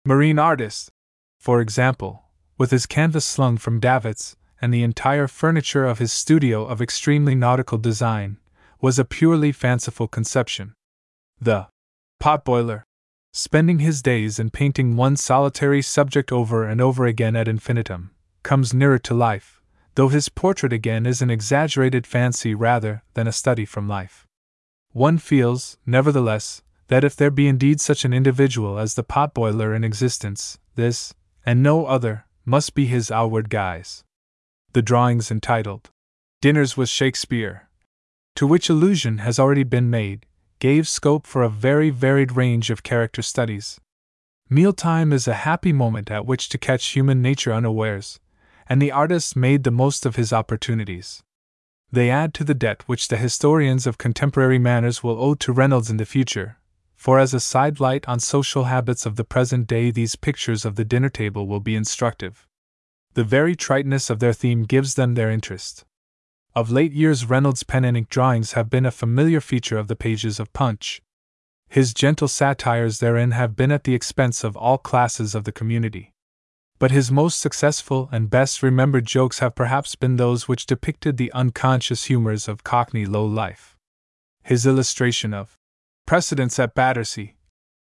[0.05, 0.91] marine artist,
[1.39, 2.25] for example,
[2.59, 7.35] with his canvas slung from davits, and the entire furniture of his studio of extremely
[7.35, 8.37] nautical design,
[8.83, 10.75] was a purely fanciful conception.
[11.41, 11.69] The
[12.23, 12.83] potboiler,
[13.33, 18.11] spending his days in painting one solitary subject over and over again ad infinitum,
[18.43, 19.63] comes nearer to life,
[19.95, 24.27] though his portrait again is an exaggerated fancy rather than a study from life.
[24.93, 29.83] One feels, nevertheless, that if there be indeed such an individual as the potboiler in
[29.83, 31.15] existence, this,
[31.47, 34.05] and no other, must be his outward guise.
[34.73, 35.89] The drawings entitled
[36.43, 37.69] Dinners with Shakespeare,
[38.35, 40.27] to which allusion has already been made,
[40.61, 43.81] gave scope for a very varied range of character studies.
[44.49, 48.21] Mealtime is a happy moment at which to catch human nature unawares,
[48.69, 51.23] and the artist made the most of his opportunities.
[51.91, 55.91] They add to the debt which the historians of contemporary manners will owe to Reynolds
[55.91, 56.59] in the future,
[56.95, 60.85] for as a sidelight on social habits of the present day, these pictures of the
[60.85, 62.47] dinner table will be instructive.
[63.15, 65.87] The very triteness of their theme gives them their interest.
[66.53, 69.95] Of late years, Reynolds' pen and ink drawings have been a familiar feature of the
[69.95, 71.01] pages of Punch.
[71.69, 76.13] His gentle satires therein have been at the expense of all classes of the community.
[76.81, 81.33] But his most successful and best remembered jokes have perhaps been those which depicted the
[81.33, 83.77] unconscious humors of Cockney low life.
[84.43, 85.57] His illustration of
[86.05, 87.37] Precedence at Battersea,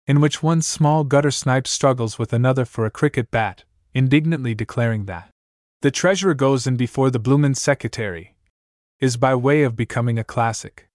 [0.09, 3.63] in which one small gutter snipe struggles with another for a cricket bat,
[3.95, 5.31] indignantly declaring that
[5.83, 8.35] the treasurer goes in before the bloomin' secretary,
[9.01, 10.89] is by way of becoming a classic.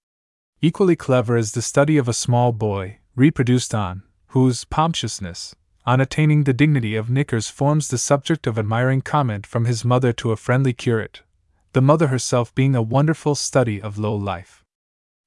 [0.62, 6.44] Equally clever is the study of a small boy, reproduced on, whose pompousness, on attaining
[6.44, 10.38] the dignity of knickers, forms the subject of admiring comment from his mother to a
[10.38, 11.22] friendly curate,
[11.72, 14.64] the mother herself being a wonderful study of low life.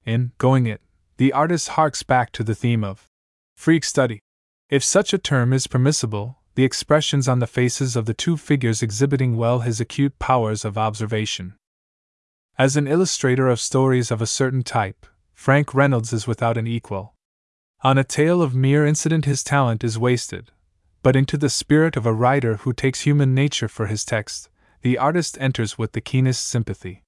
[0.05, 0.83] In Going It,
[1.16, 3.09] the artist harks back to the theme of
[3.57, 4.20] freak study.
[4.68, 8.83] If such a term is permissible, the expressions on the faces of the two figures
[8.83, 11.55] exhibiting well his acute powers of observation.
[12.59, 15.04] As an illustrator of stories of a certain type,
[15.34, 17.12] Frank Reynolds is without an equal.
[17.82, 20.52] On a tale of mere incident, his talent is wasted,
[21.02, 24.48] but into the spirit of a writer who takes human nature for his text,
[24.80, 27.02] the artist enters with the keenest sympathy.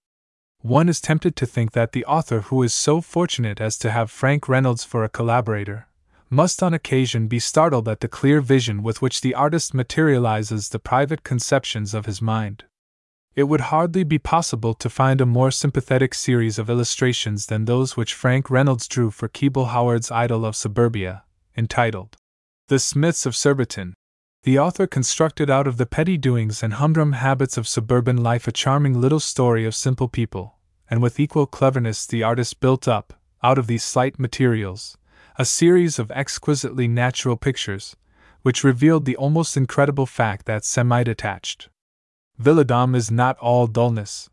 [0.61, 4.11] One is tempted to think that the author who is so fortunate as to have
[4.11, 5.89] Frank Reynolds for a collaborator
[6.29, 10.79] must on occasion be startled at the clear vision with which the artist materializes the
[10.79, 12.65] private conceptions of his mind
[13.39, 17.97] it would hardly be possible to find a more sympathetic series of illustrations than those
[17.97, 21.23] which Frank Reynolds drew for Keble Howard's Idyll of Suburbia,
[21.57, 22.17] entitled
[22.67, 23.95] The Smiths of Surbiton.
[24.43, 28.51] The author constructed out of the petty doings and humdrum habits of suburban life a
[28.51, 30.59] charming little story of simple people,
[30.91, 33.13] and with equal cleverness the artist built up,
[33.45, 34.99] out of these slight materials,
[35.37, 37.95] a series of exquisitely natural pictures,
[38.43, 41.69] which revealed the almost incredible fact that semi detached
[42.41, 44.31] Villadom is not all dullness.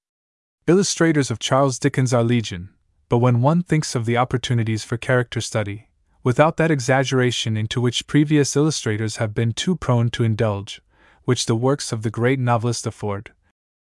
[0.68, 2.70] Illustrators of Charles Dickens are legion,
[3.10, 5.90] but when one thinks of the opportunities for character study,
[6.24, 10.82] without that exaggeration into which previous illustrators have been too prone to indulge,
[11.24, 13.32] which the works of the great novelist afford,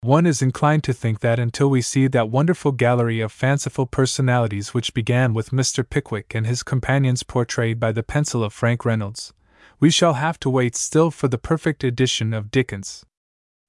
[0.02, 4.72] one is inclined to think that until we see that wonderful gallery of fanciful personalities
[4.72, 5.84] which began with Mr.
[5.88, 9.34] Pickwick and his companions portrayed by the pencil of Frank Reynolds,
[9.80, 13.07] we shall have to wait still for the perfect edition of Dickens.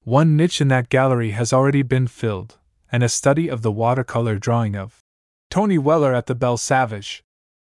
[0.08, 2.56] One niche in that gallery has already been filled,
[2.90, 5.00] and a study of the watercolor drawing of
[5.50, 7.22] Tony Weller at the Belle Sauvage,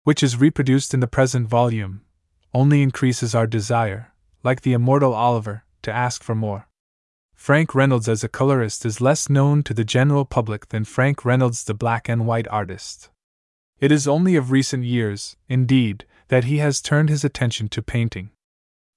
[0.06, 2.06] which is reproduced in the present volume,
[2.54, 6.70] only increases our desire, like the immortal Oliver, to ask for more.
[7.36, 11.66] Frank Reynolds as a colorist is less known to the general public than Frank Reynolds
[11.66, 13.10] the black and white artist.
[13.82, 18.30] It is only of recent years, indeed, that he has turned his attention to painting.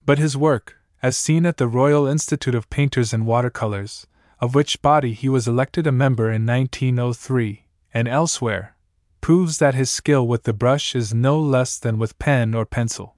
[0.07, 4.07] But his work, as seen at the Royal Institute of Painters and Watercolors,
[4.39, 8.77] of which body he was elected a member in 1903, and elsewhere,
[9.21, 13.17] proves that his skill with the brush is no less than with pen or pencil.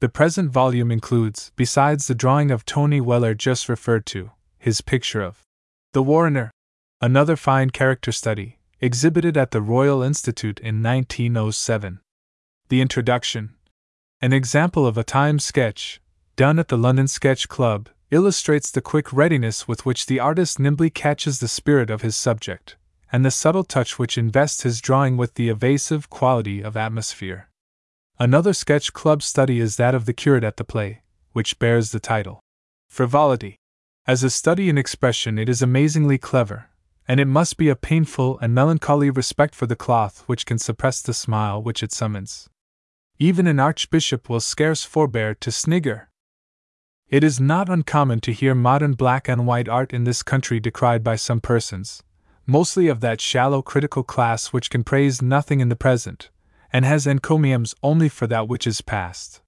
[0.00, 5.22] The present volume includes, besides the drawing of Tony Weller just referred to, his picture
[5.22, 5.42] of
[5.92, 6.50] the Warrener,
[7.00, 12.00] another fine character study, exhibited at the Royal Institute in 1907.
[12.68, 13.56] The introduction,
[14.22, 16.00] an example of a time sketch,
[16.40, 20.88] done at the London Sketch Club, illustrates the quick readiness with which the artist nimbly
[20.88, 22.76] catches the spirit of his subject,
[23.12, 27.50] and the subtle touch which invests his drawing with the evasive quality of atmosphere.
[28.18, 31.02] Another sketch club study is that of the curate at the play,
[31.34, 32.40] which bears the title
[32.88, 33.56] Frivolity.
[34.06, 36.70] As a study in expression, it is amazingly clever,
[37.06, 41.02] and it must be a painful and melancholy respect for the cloth which can suppress
[41.02, 42.48] the smile which it summons.
[43.18, 46.06] Even an archbishop will scarce forbear to snigger
[47.10, 51.02] it is not uncommon to hear modern black and white art in this country decried
[51.02, 52.04] by some persons,
[52.46, 56.30] mostly of that shallow critical class which can praise nothing in the present,
[56.72, 59.40] and has encomiums only for that which is past.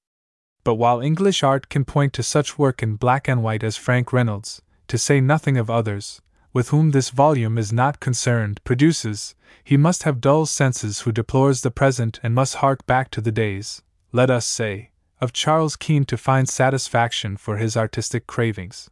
[0.64, 4.12] But while English art can point to such work in black and white as Frank
[4.12, 6.20] Reynolds, to say nothing of others,
[6.52, 11.60] with whom this volume is not concerned, produces, he must have dull senses who deplores
[11.60, 13.82] the present and must hark back to the days,
[14.12, 14.90] let us say,
[15.22, 18.90] of Charles Keene to find satisfaction for his artistic cravings.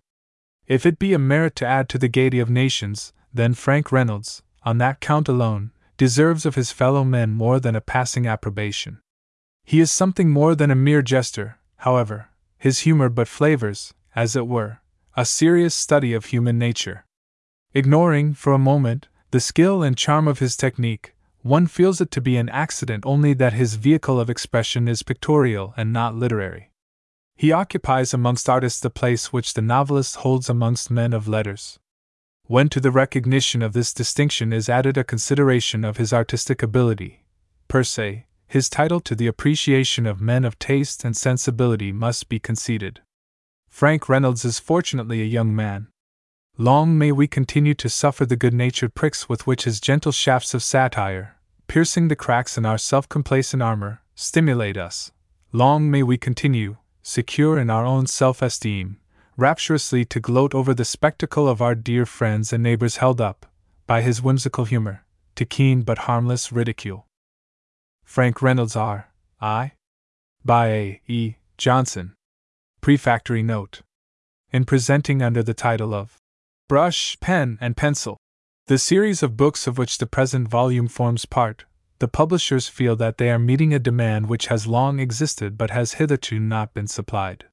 [0.68, 4.40] If it be a merit to add to the gaiety of nations, then Frank Reynolds,
[4.62, 9.00] on that count alone, deserves of his fellow men more than a passing approbation.
[9.64, 12.28] He is something more than a mere jester, however,
[12.58, 14.78] his humor but flavors, as it were,
[15.16, 17.06] a serious study of human nature.
[17.74, 21.12] Ignoring, for a moment, the skill and charm of his technique,
[21.42, 25.72] one feels it to be an accident only that his vehicle of expression is pictorial
[25.76, 26.70] and not literary.
[27.36, 31.78] He occupies amongst artists the place which the novelist holds amongst men of letters.
[32.44, 37.24] When to the recognition of this distinction is added a consideration of his artistic ability,
[37.68, 42.38] per se, his title to the appreciation of men of taste and sensibility must be
[42.38, 43.00] conceded.
[43.68, 45.86] Frank Reynolds is fortunately a young man,
[46.60, 50.52] Long may we continue to suffer the good natured pricks with which his gentle shafts
[50.52, 51.38] of satire,
[51.68, 55.10] piercing the cracks in our self complacent armor, stimulate us.
[55.52, 58.98] Long may we continue, secure in our own self esteem,
[59.38, 63.46] rapturously to gloat over the spectacle of our dear friends and neighbors held up,
[63.86, 65.06] by his whimsical humor,
[65.36, 67.06] to keen but harmless ridicule.
[68.04, 69.08] Frank Reynolds R.
[69.40, 69.72] I.
[70.44, 71.00] By A.
[71.06, 71.36] E.
[71.56, 72.12] Johnson.
[72.82, 73.80] Prefactory Note.
[74.52, 76.19] In presenting under the title of
[76.70, 78.16] brush, pen, and pencil.
[78.68, 81.64] The series of books of which the present volume forms part,
[81.98, 85.94] the publishers feel that they are meeting a demand which has long existed but has
[85.94, 87.46] hitherto not been supplied.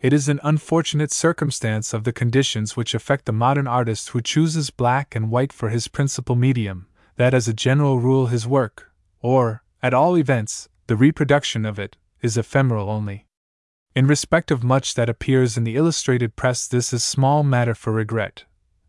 [0.00, 4.70] It is an unfortunate circumstance of the conditions which affect the modern artist who chooses
[4.70, 6.86] black and white for his principal medium,
[7.16, 11.96] that as a general rule his work, or, at all events, the reproduction of it,
[12.22, 13.23] is ephemeral only.
[13.94, 17.92] In respect of much that appears in the illustrated press, this is small matter for
[17.92, 18.42] regret.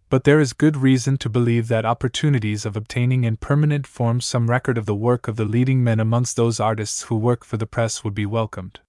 [0.10, 4.49] But there is good reason to believe that opportunities of obtaining in permanent form some
[4.49, 7.68] record of the work of the leading men amongst those artists who work for the
[7.68, 8.80] press would be welcomed.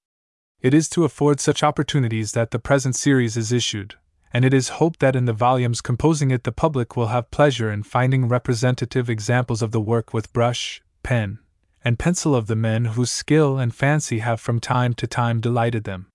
[0.63, 3.97] It is to afford such opportunities that the present series is issued,
[4.33, 7.71] and it is hoped that in the volumes composing it the public will have pleasure
[7.71, 11.41] in finding representative examples of the work with brush, pen,
[11.87, 15.85] and pencil of the men whose skill and fancy have from time to time delighted
[15.85, 16.09] them.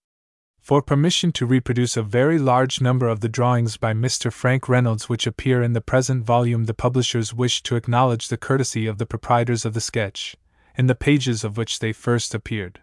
[0.59, 4.33] For permission to reproduce a very large number of the drawings by Mr.
[4.33, 8.85] Frank Reynolds which appear in the present volume, the publishers wish to acknowledge the courtesy
[8.85, 10.35] of the proprietors of the sketch,
[10.75, 12.81] in the pages of which they first appeared.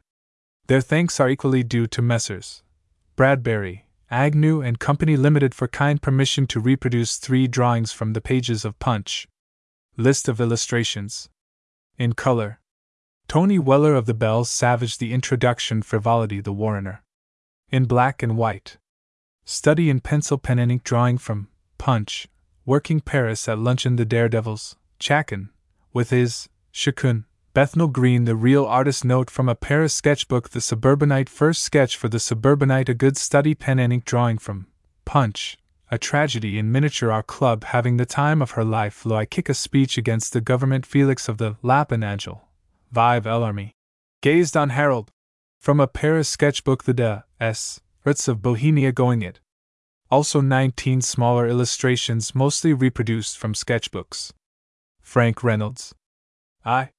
[0.66, 2.62] Their thanks are equally due to Messrs.
[3.16, 8.64] Bradbury, Agnew and Company Limited for kind permission to reproduce three drawings from the pages
[8.64, 9.28] of Punch.
[9.98, 11.28] List of illustrations.
[11.98, 12.60] In color,
[13.28, 17.02] Tony Weller of the Belle Sauvage The Introduction Frivolity The Warrener.
[17.68, 18.78] In black and white.
[19.44, 22.26] Study in pencil pen and ink drawing from Punch,
[22.64, 25.50] working Paris at luncheon the Daredevils, Chakin,
[25.92, 31.28] with his Chacun, Bethnal Green the real artist note from a Paris sketchbook the suburbanite
[31.28, 34.68] first sketch for the suburbanite a good study pen and ink drawing from
[35.04, 35.58] Punch,
[35.90, 39.50] a tragedy in miniature our club having the time of her life lo I kick
[39.50, 42.47] a speech against the government Felix of the Lapin Agile
[42.90, 43.72] Vive l'armée.
[44.22, 45.10] Gazed on Harold.
[45.60, 47.80] From a Paris sketchbook, the De S.
[48.04, 49.40] Ritz of Bohemia going it.
[50.10, 54.32] Also 19 smaller illustrations, mostly reproduced from sketchbooks.
[55.02, 55.94] Frank Reynolds.
[56.64, 56.90] I.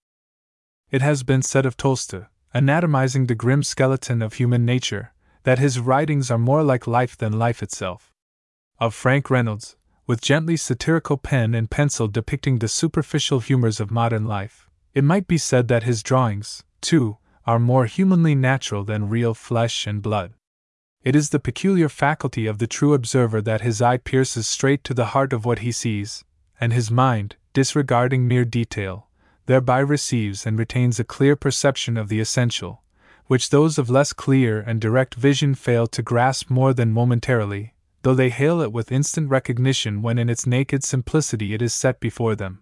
[0.92, 5.14] It has been said of Tolstoy, anatomizing the grim skeleton of human nature,
[5.44, 8.12] that his writings are more like life than life itself.
[8.80, 9.76] Of Frank Reynolds,
[10.06, 15.28] with gently satirical pen and pencil depicting the superficial humors of modern life, it might
[15.28, 20.34] be said that his drawings, too, are more humanly natural than real flesh and blood.
[21.04, 24.94] It is the peculiar faculty of the true observer that his eye pierces straight to
[24.94, 26.26] the heart of what he sees,
[26.60, 29.08] and his mind, disregarding mere detail,
[29.46, 32.84] thereby receives and retains a clear perception of the essential,
[33.28, 38.16] which those of less clear and direct vision fail to grasp more than momentarily, though
[38.16, 42.36] they hail it with instant recognition when in its naked simplicity it is set before
[42.36, 42.62] them.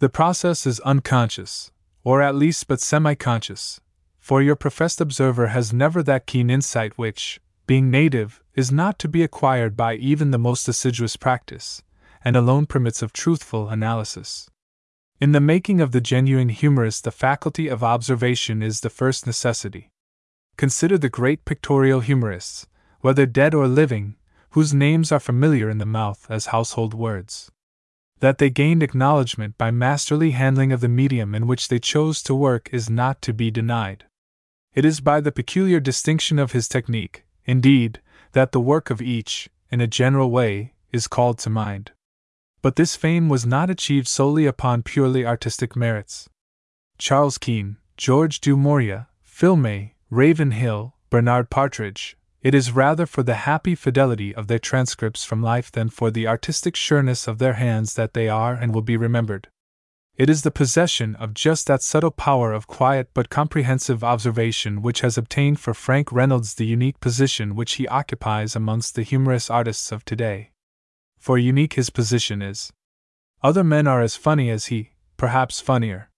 [0.00, 1.72] The process is unconscious,
[2.04, 3.82] or at least but semi conscious,
[4.18, 9.08] for your professed observer has never that keen insight which, being native, is not to
[9.08, 11.82] be acquired by even the most assiduous practice,
[12.24, 14.48] and alone permits of truthful analysis.
[15.20, 19.90] In the making of the genuine humorist, the faculty of observation is the first necessity.
[20.56, 22.66] Consider the great pictorial humorists,
[23.02, 24.16] whether dead or living,
[24.52, 27.50] whose names are familiar in the mouth as household words.
[28.20, 32.34] That they gained acknowledgement by masterly handling of the medium in which they chose to
[32.34, 34.04] work is not to be denied.
[34.74, 38.00] It is by the peculiar distinction of his technique, indeed,
[38.32, 41.92] that the work of each, in a general way, is called to mind.
[42.62, 46.28] But this fame was not achieved solely upon purely artistic merits.
[46.98, 49.06] Charles Keene, George du Maurier,
[49.42, 55.42] May, Ravenhill, Bernard Partridge, it is rather for the happy fidelity of their transcripts from
[55.42, 58.96] life than for the artistic sureness of their hands that they are and will be
[58.96, 59.48] remembered.
[60.16, 65.00] It is the possession of just that subtle power of quiet but comprehensive observation which
[65.00, 69.92] has obtained for Frank Reynolds the unique position which he occupies amongst the humorous artists
[69.92, 70.50] of today
[71.20, 72.72] for unique his position is.
[73.42, 76.10] Other men are as funny as he, perhaps funnier.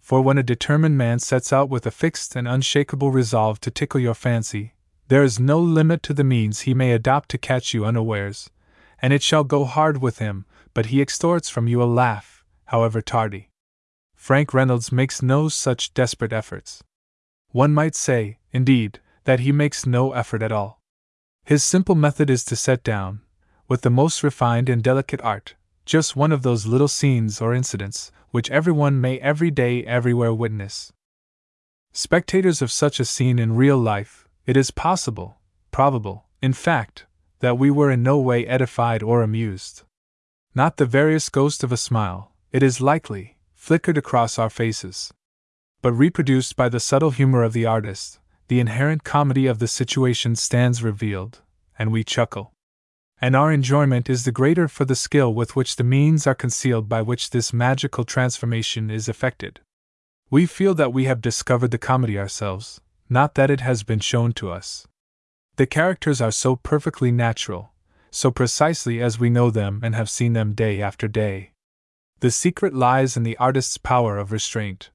[0.00, 4.00] For when a determined man sets out with a fixed and unshakable resolve to tickle
[4.00, 4.74] your fancy,
[5.08, 8.50] there is no limit to the means he may adopt to catch you unawares,
[9.00, 13.00] and it shall go hard with him, but he extorts from you a laugh, however
[13.00, 13.50] tardy.
[14.14, 16.82] Frank Reynolds makes no such desperate efforts.
[17.50, 20.80] One might say, indeed, that he makes no effort at all.
[21.44, 23.20] His simple method is to set down,
[23.68, 28.10] with the most refined and delicate art, just one of those little scenes or incidents
[28.34, 30.92] which everyone may every day everywhere witness.
[31.92, 35.38] Spectators of such a scene in real life, it is possible,
[35.70, 37.06] probable, in fact,
[37.40, 39.82] that we were in no way edified or amused.
[40.54, 45.12] Not the veriest ghost of a smile, it is likely, flickered across our faces.
[45.82, 48.18] But reproduced by the subtle humor of the artist,
[48.48, 51.40] the inherent comedy of the situation stands revealed,
[51.78, 52.54] and we chuckle
[53.24, 56.90] and our enjoyment is the greater for the skill with which the means are concealed
[56.90, 59.60] by which this magical transformation is effected.
[60.28, 64.32] We feel that we have discovered the comedy ourselves, not that it has been shown
[64.32, 64.86] to us.
[65.56, 67.72] The characters are so perfectly natural,
[68.10, 71.52] so precisely as we know them and have seen them day after day.
[72.20, 74.90] The secret lies in the artist's power of restraint.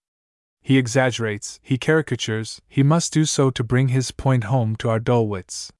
[0.61, 4.99] He exaggerates, he caricatures, he must do so to bring his point home to our
[4.99, 5.71] dull wits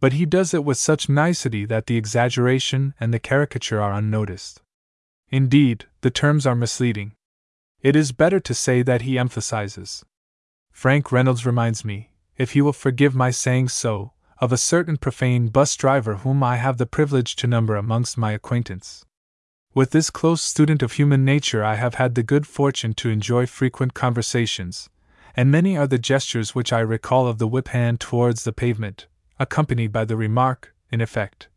[0.00, 4.62] but he does it with such nicety that the exaggeration and the caricature are unnoticed.
[5.30, 7.12] Indeed, the terms are misleading.
[7.80, 10.04] It is better to say that he emphasizes.
[10.76, 14.12] Frank Reynolds reminds me, if he will forgive my saying so,
[14.42, 18.32] of a certain profane bus driver whom I have the privilege to number amongst my
[18.32, 19.02] acquaintance.
[19.72, 23.46] With this close student of human nature, I have had the good fortune to enjoy
[23.46, 24.90] frequent conversations,
[25.34, 29.06] and many are the gestures which I recall of the whip hand towards the pavement,
[29.40, 31.48] accompanied by the remark, in effect,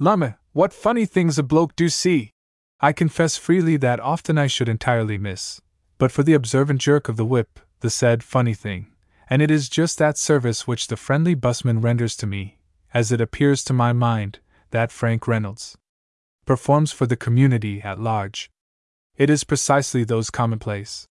[0.00, 2.32] Lumme, what funny things a bloke do see!
[2.80, 5.60] I confess freely that often I should entirely miss,
[5.98, 8.86] but for the observant jerk of the whip, the said funny thing,
[9.28, 12.58] and it is just that service which the friendly busman renders to me,
[12.92, 14.38] as it appears to my mind,
[14.70, 15.76] that Frank Reynolds
[16.46, 18.50] performs for the community at large.
[19.16, 21.06] It is precisely those commonplace,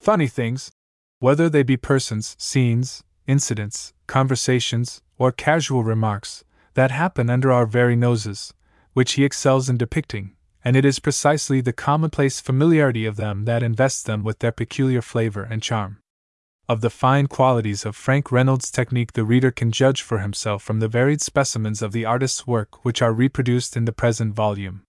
[0.00, 0.70] funny things,
[1.18, 6.44] whether they be persons, scenes, incidents, conversations, or casual remarks,
[6.74, 8.52] that happen under our very noses,
[8.92, 13.62] which he excels in depicting, and it is precisely the commonplace familiarity of them that
[13.62, 15.98] invests them with their peculiar flavor and charm.
[16.66, 20.80] Of the fine qualities of Frank Reynolds' technique, the reader can judge for himself from
[20.80, 24.82] the varied specimens of the artist's work which are reproduced in the present volume.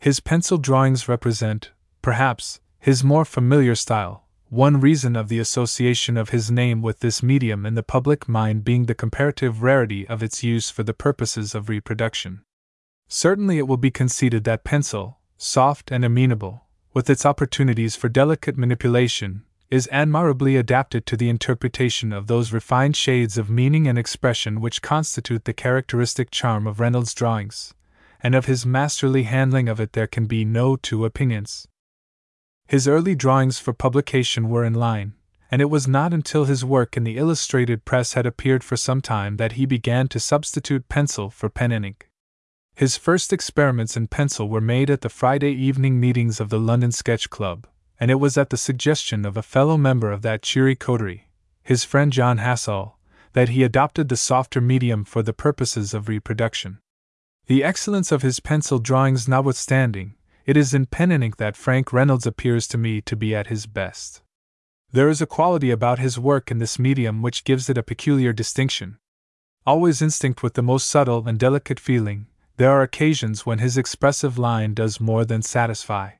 [0.00, 1.70] His pencil drawings represent,
[2.02, 7.22] perhaps, his more familiar style, one reason of the association of his name with this
[7.22, 11.54] medium in the public mind being the comparative rarity of its use for the purposes
[11.54, 12.42] of reproduction.
[13.06, 18.58] Certainly, it will be conceded that pencil, soft and amenable, with its opportunities for delicate
[18.58, 24.60] manipulation, is admirably adapted to the interpretation of those refined shades of meaning and expression
[24.60, 27.74] which constitute the characteristic charm of Reynolds' drawings,
[28.22, 31.66] and of his masterly handling of it there can be no two opinions.
[32.66, 35.14] His early drawings for publication were in line,
[35.50, 39.00] and it was not until his work in the illustrated press had appeared for some
[39.00, 42.08] time that he began to substitute pencil for pen and ink.
[42.74, 46.90] His first experiments in pencil were made at the Friday evening meetings of the London
[46.90, 47.66] Sketch Club,
[47.98, 51.28] and it was at the suggestion of a fellow member of that cheery coterie,
[51.62, 52.94] his friend John Hassall,
[53.32, 56.78] that he adopted the softer medium for the purposes of reproduction.
[57.46, 60.14] The excellence of his pencil drawings notwithstanding,
[60.46, 63.48] it is in pen and ink that Frank Reynolds appears to me to be at
[63.48, 64.22] his best.
[64.92, 68.32] There is a quality about his work in this medium which gives it a peculiar
[68.32, 68.98] distinction.
[69.66, 72.26] Always instinct with the most subtle and delicate feeling,
[72.56, 76.12] there are occasions when his expressive line does more than satisfy.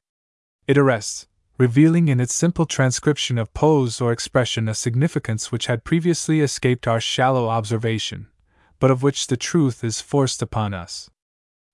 [0.67, 1.27] It arrests,
[1.57, 6.89] revealing in its simple transcription of pose or expression a significance which had previously escaped
[6.89, 8.27] our shallow observation,
[8.81, 11.11] but of which the truth is forced upon us.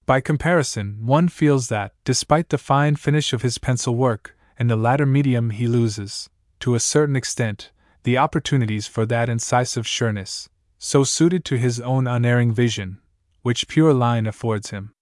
[0.04, 4.76] By comparison, one feels that, despite the fine finish of his pencil work, in the
[4.76, 6.28] latter medium he loses,
[6.60, 7.70] to a certain extent,
[8.02, 12.98] the opportunities for that incisive sureness, so suited to his own unerring vision,
[13.42, 14.92] which pure line affords him.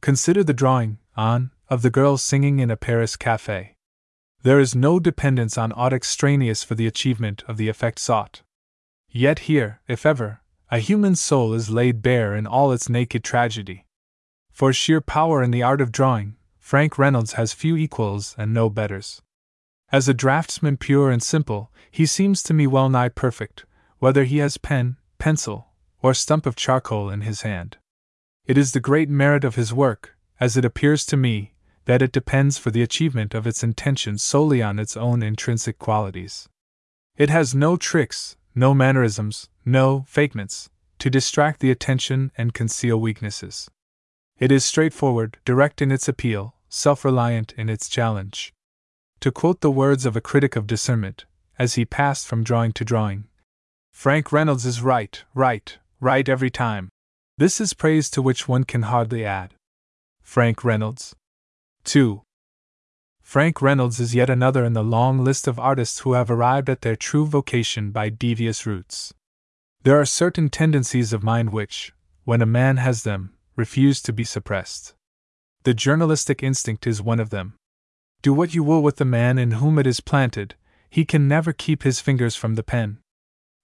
[0.00, 3.74] Consider the drawing, on, of the girl singing in a Paris cafe.
[4.42, 8.42] There is no dependence on aught extraneous for the achievement of the effect sought.
[9.08, 10.40] Yet here, if ever,
[10.70, 13.86] a human soul is laid bare in all its naked tragedy.
[14.50, 18.68] For sheer power in the art of drawing, Frank Reynolds has few equals and no
[18.68, 19.22] betters.
[19.92, 23.64] As a draftsman pure and simple, he seems to me well nigh perfect,
[23.98, 25.68] whether he has pen, pencil,
[26.02, 27.76] or stump of charcoal in his hand.
[28.46, 31.51] It is the great merit of his work, as it appears to me,
[31.84, 36.48] that it depends for the achievement of its intention solely on its own intrinsic qualities.
[37.16, 43.68] It has no tricks, no mannerisms, no fakements, to distract the attention and conceal weaknesses.
[44.38, 48.52] It is straightforward, direct in its appeal, self reliant in its challenge.
[49.20, 51.24] To quote the words of a critic of discernment,
[51.58, 53.24] as he passed from drawing to drawing
[53.92, 56.88] Frank Reynolds is right, right, right every time.
[57.38, 59.54] This is praise to which one can hardly add.
[60.22, 61.14] Frank Reynolds.
[61.84, 62.22] 2.
[63.20, 66.82] Frank Reynolds is yet another in the long list of artists who have arrived at
[66.82, 69.14] their true vocation by devious routes.
[69.82, 71.92] There are certain tendencies of mind which,
[72.24, 74.94] when a man has them, refuse to be suppressed.
[75.64, 77.54] The journalistic instinct is one of them.
[78.22, 80.54] Do what you will with the man in whom it is planted,
[80.88, 82.98] he can never keep his fingers from the pen.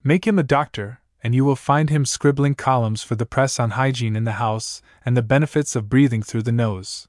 [0.03, 3.71] Make him a doctor, and you will find him scribbling columns for the press on
[3.71, 7.07] hygiene in the house and the benefits of breathing through the nose.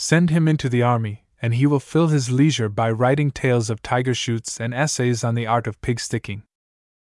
[0.00, 3.82] Send him into the army, and he will fill his leisure by writing tales of
[3.82, 6.44] tiger shoots and essays on the art of pig sticking.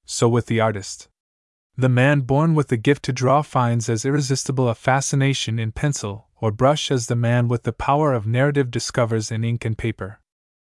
[0.05, 1.09] So with the artist.
[1.75, 6.27] The man born with the gift to draw finds as irresistible a fascination in pencil
[6.39, 10.19] or brush as the man with the power of narrative discovers in ink and paper.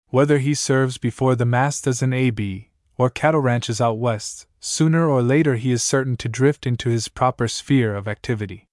[0.07, 5.09] Whether he serves before the mast as an A.B., or cattle ranches out west, sooner
[5.09, 8.69] or later he is certain to drift into his proper sphere of activity.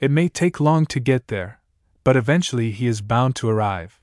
[0.00, 1.60] It may take long to get there,
[2.04, 4.00] but eventually he is bound to arrive.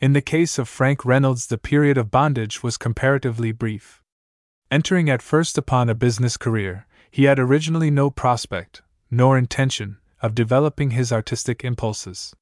[0.00, 4.02] In the case of Frank Reynolds, the period of bondage was comparatively brief.
[4.70, 10.34] Entering at first upon a business career, he had originally no prospect, nor intention, of
[10.34, 12.34] developing his artistic impulses.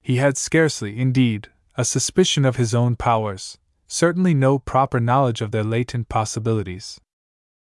[0.00, 3.58] He had scarcely, indeed, a suspicion of his own powers,
[3.88, 7.00] certainly no proper knowledge of their latent possibilities.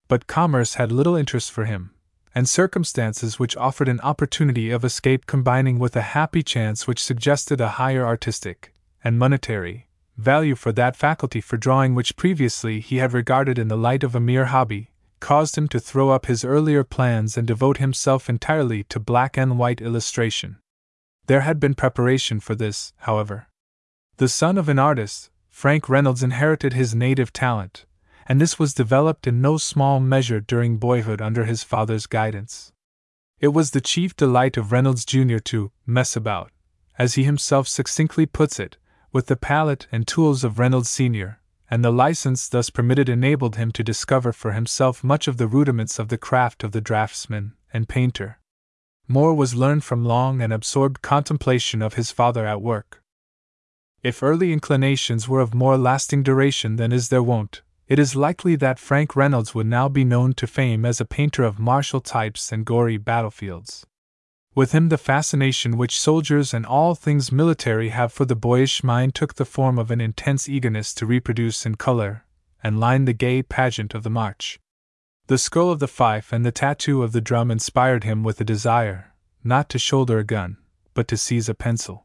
[0.08, 1.94] But commerce had little interest for him,
[2.34, 7.60] and circumstances which offered an opportunity of escape combining with a happy chance which suggested
[7.60, 8.72] a higher artistic
[9.04, 13.76] and monetary value for that faculty for drawing which previously he had regarded in the
[13.76, 17.78] light of a mere hobby, caused him to throw up his earlier plans and devote
[17.78, 20.58] himself entirely to black and white illustration.
[21.26, 23.46] There had been preparation for this, however.
[24.16, 27.84] The son of an artist, Frank Reynolds inherited his native talent,
[28.28, 32.72] and this was developed in no small measure during boyhood under his father's guidance.
[33.40, 35.38] It was the chief delight of Reynolds Jr.
[35.38, 36.52] to mess about,
[36.98, 38.76] as he himself succinctly puts it,
[39.12, 43.72] with the palette and tools of Reynolds Sr., and the license thus permitted enabled him
[43.72, 47.88] to discover for himself much of the rudiments of the craft of the draftsman and
[47.88, 48.38] painter.
[49.08, 53.02] More was learned from long and absorbed contemplation of his father at work.
[54.02, 58.56] If early inclinations were of more lasting duration than is their wont, it is likely
[58.56, 62.52] that Frank Reynolds would now be known to fame as a painter of martial types
[62.52, 63.86] and gory battlefields.
[64.54, 69.14] With him, the fascination which soldiers and all things military have for the boyish mind
[69.14, 72.24] took the form of an intense eagerness to reproduce in color
[72.62, 74.60] and line the gay pageant of the march.
[75.26, 78.44] The skull of the fife and the tattoo of the drum inspired him with a
[78.44, 80.58] desire, not to shoulder a gun,
[80.94, 82.04] but to seize a pencil.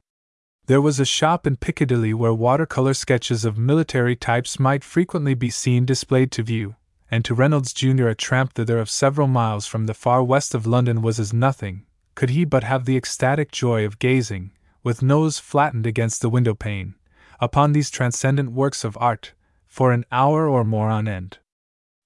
[0.67, 5.49] There was a shop in Piccadilly where watercolor sketches of military types might frequently be
[5.49, 6.75] seen displayed to view,
[7.09, 8.09] and to Reynolds Jr.
[8.09, 11.85] a tramp thither of several miles from the far west of London was as nothing,
[12.15, 14.51] could he but have the ecstatic joy of gazing,
[14.83, 16.95] with nose flattened against the window pane,
[17.39, 19.31] upon these transcendent works of art,
[19.67, 21.37] for an hour or more on end.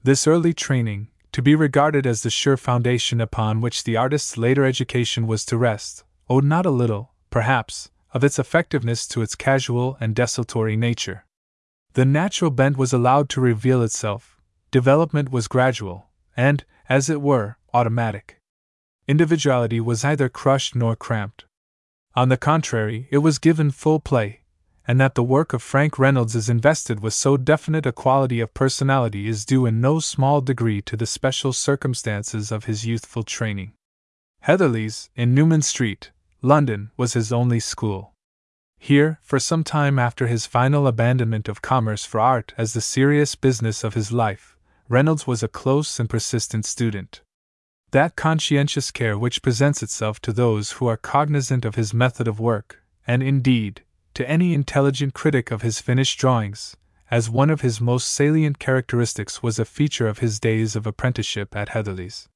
[0.03, 4.65] This early training, to be regarded as the sure foundation upon which the artist's later
[4.65, 9.97] education was to rest, owed not a little, perhaps, of its effectiveness to its casual
[9.99, 11.25] and desultory nature.
[11.93, 14.37] The natural bent was allowed to reveal itself,
[14.71, 18.39] development was gradual, and, as it were, automatic.
[19.07, 21.45] Individuality was neither crushed nor cramped.
[22.15, 24.41] On the contrary, it was given full play,
[24.87, 28.53] and that the work of Frank Reynolds is invested with so definite a quality of
[28.53, 33.73] personality is due in no small degree to the special circumstances of his youthful training.
[34.41, 38.13] Heatherley's, in Newman Street, London was his only school.
[38.79, 43.35] Here, for some time after his final abandonment of commerce for art as the serious
[43.35, 44.57] business of his life,
[44.89, 47.21] Reynolds was a close and persistent student.
[47.91, 52.39] That conscientious care which presents itself to those who are cognizant of his method of
[52.39, 53.83] work, and indeed,
[54.15, 56.75] to any intelligent critic of his finished drawings,
[57.11, 61.55] as one of his most salient characteristics was a feature of his days of apprenticeship
[61.55, 62.29] at Heatherley's.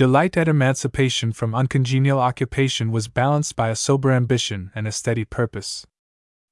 [0.00, 5.26] Delight at emancipation from uncongenial occupation was balanced by a sober ambition and a steady
[5.26, 5.86] purpose.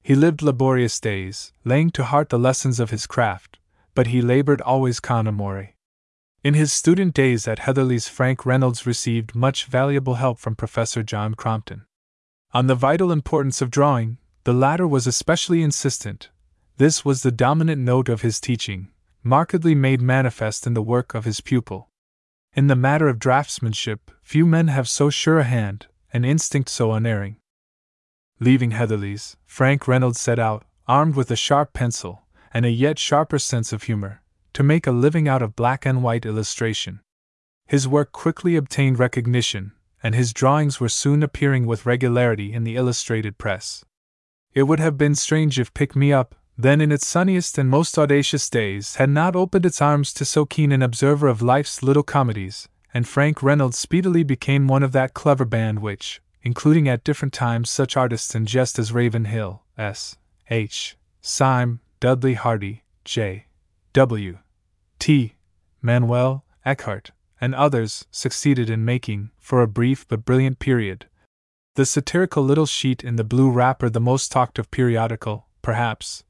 [0.03, 3.57] He lived laborious days, laying to heart the lessons of his craft,
[3.95, 5.69] but he labored always con amore.
[6.43, 11.33] In his student days at Heatherley's, Frank Reynolds received much valuable help from Professor John
[11.33, 11.87] Crompton.
[12.51, 16.29] On the vital importance of drawing, the latter was especially insistent.
[16.77, 18.89] This was the dominant note of his teaching,
[19.23, 21.88] markedly made manifest in the work of his pupil.
[22.53, 26.91] In the matter of draftsmanship, few men have so sure a hand, an instinct so
[26.93, 27.37] unerring.
[28.39, 32.23] Leaving Heatherley's, Frank Reynolds set out, armed with a sharp pencil,
[32.53, 34.23] and a yet sharper sense of humor,
[34.53, 37.01] to make a living out of black and white illustration.
[37.67, 42.75] His work quickly obtained recognition, and his drawings were soon appearing with regularity in the
[42.75, 43.85] illustrated press.
[44.53, 47.97] It would have been strange if Pick Me Up, then in its sunniest and most
[47.97, 52.03] audacious days, had not opened its arms to so keen an observer of life's little
[52.03, 57.33] comedies, and Frank Reynolds speedily became one of that clever band which, including at different
[57.33, 60.17] times such artists in jest as Ravenhill, S.
[60.49, 60.97] H.
[61.21, 63.45] Sime, Dudley Hardy, J.
[63.93, 64.39] W.
[64.99, 65.35] T.
[65.81, 71.05] Manuel, Eckhardt, and others, succeeded in making, for a brief but brilliant period,
[71.75, 76.25] the satirical little sheet in the blue wrapper the most talked of periodical, perhaps,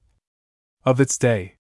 [0.85, 1.55] of its day.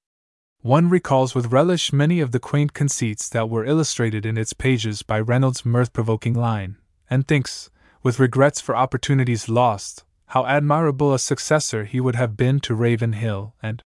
[0.61, 5.03] One recalls with relish many of the quaint conceits that were illustrated in its pages
[5.03, 6.77] by Reynolds' mirth provoking line,
[7.09, 7.69] and thinks,
[8.03, 13.55] with regrets for opportunities lost, how admirable a successor he would have been to Ravenhill
[13.63, 13.81] and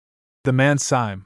[0.45, 1.25] the man Sime,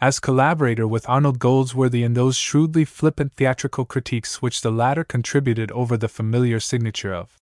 [0.00, 5.70] as collaborator with Arnold Goldsworthy in those shrewdly flippant theatrical critiques which the latter contributed
[5.72, 7.36] over the familiar signature of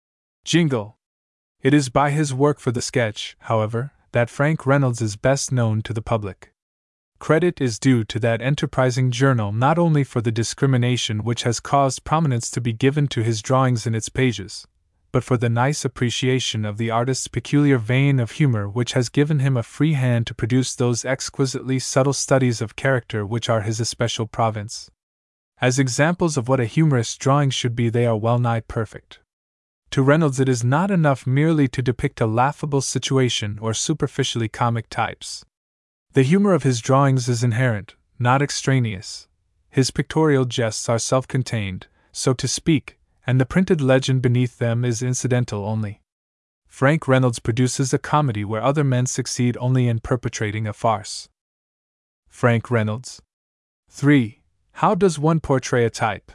[0.45, 0.97] Jingle.
[1.63, 5.83] It is by his work for the sketch, however, that Frank Reynolds is best known
[5.83, 6.53] to the public.
[7.19, 12.05] Credit is due to that enterprising journal not only for the discrimination which has caused
[12.05, 14.67] prominence to be given to his drawings in its pages,
[15.13, 19.39] but for the nice appreciation of the artist's peculiar vein of humor which has given
[19.39, 23.79] him a free hand to produce those exquisitely subtle studies of character which are his
[23.79, 24.91] especial province.
[25.61, 29.21] As examples of what a humorist's drawing should be, they are well nigh perfect.
[29.93, 34.89] To Reynolds, it is not enough merely to depict a laughable situation or superficially comic
[34.89, 35.45] types.
[36.15, 39.29] The humor of his drawings is inherent, not extraneous.
[39.69, 44.83] His pictorial jests are self contained, so to speak, and the printed legend beneath them
[44.83, 46.01] is incidental only.
[46.67, 51.29] Frank Reynolds produces a comedy where other men succeed only in perpetrating a farce.
[52.31, 53.21] Frank Reynolds.
[53.91, 54.41] 3.
[54.73, 56.33] How does one portray a type?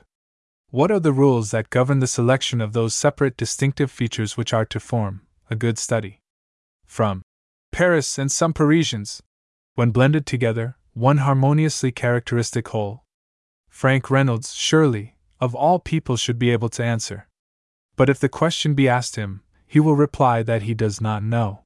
[0.69, 4.65] What are the rules that govern the selection of those separate distinctive features which are
[4.65, 6.19] to form a good study?
[6.85, 7.21] From
[7.71, 9.23] Paris and some Parisians,
[9.75, 13.03] when blended together, one harmoniously characteristic whole.
[13.69, 17.27] Frank Reynolds, surely, of all people, should be able to answer.
[17.95, 21.63] But if the question be asked him, he will reply that he does not know.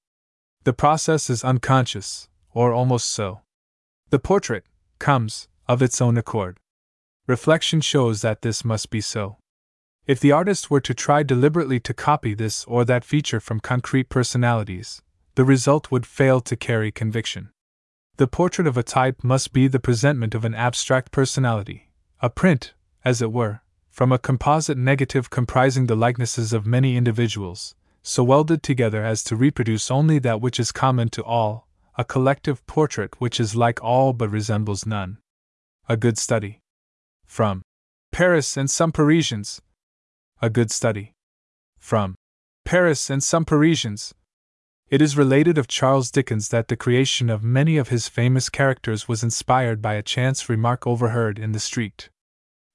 [0.63, 3.41] The process is unconscious, or almost so.
[4.11, 4.65] The portrait
[4.99, 6.59] comes, of its own accord.
[7.32, 9.38] Reflection shows that this must be so.
[10.05, 14.09] If the artist were to try deliberately to copy this or that feature from concrete
[14.09, 15.01] personalities,
[15.36, 17.51] the result would fail to carry conviction.
[18.17, 22.73] The portrait of a type must be the presentment of an abstract personality, a print,
[23.05, 28.61] as it were, from a composite negative comprising the likenesses of many individuals, so welded
[28.61, 33.39] together as to reproduce only that which is common to all, a collective portrait which
[33.39, 35.17] is like all but resembles none.
[35.88, 36.61] A good study.
[37.32, 37.61] From
[38.11, 39.61] Paris and some Parisians.
[40.41, 41.13] A good study.
[41.79, 42.15] From
[42.65, 44.13] Paris and some Parisians.
[44.89, 49.07] It is related of Charles Dickens that the creation of many of his famous characters
[49.07, 52.09] was inspired by a chance remark overheard in the street.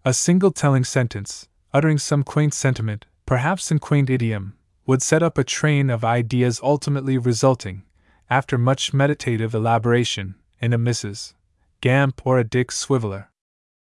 [0.06, 5.36] A single telling sentence, uttering some quaint sentiment, perhaps in quaint idiom, would set up
[5.36, 7.82] a train of ideas ultimately resulting,
[8.30, 11.34] after much meditative elaboration, in a Mrs.
[11.82, 13.26] Gamp or a Dick Swiveller.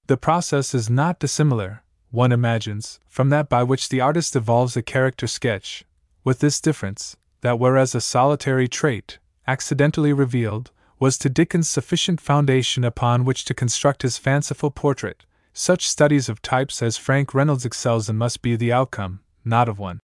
[0.07, 4.83] The process is not dissimilar, one imagines, from that by which the artist evolves a
[4.83, 5.83] character sketch,
[6.23, 12.83] with this difference, that whereas a solitary trait, accidentally revealed, was to Dickens sufficient foundation
[12.83, 18.07] upon which to construct his fanciful portrait, such studies of types as Frank Reynolds excels
[18.07, 19.99] in must be the outcome, not of one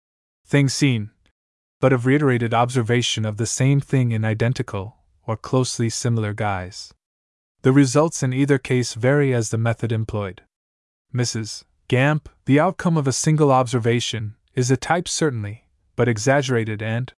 [0.46, 1.10] thing seen,
[1.78, 4.96] but of reiterated observation of the same thing in identical,
[5.26, 6.92] or closely similar guise.
[7.62, 10.42] The results in either case vary as the method employed.
[11.14, 11.64] Mrs.
[11.88, 17.12] Gamp, the outcome of a single observation, is a type certainly, but exaggerated and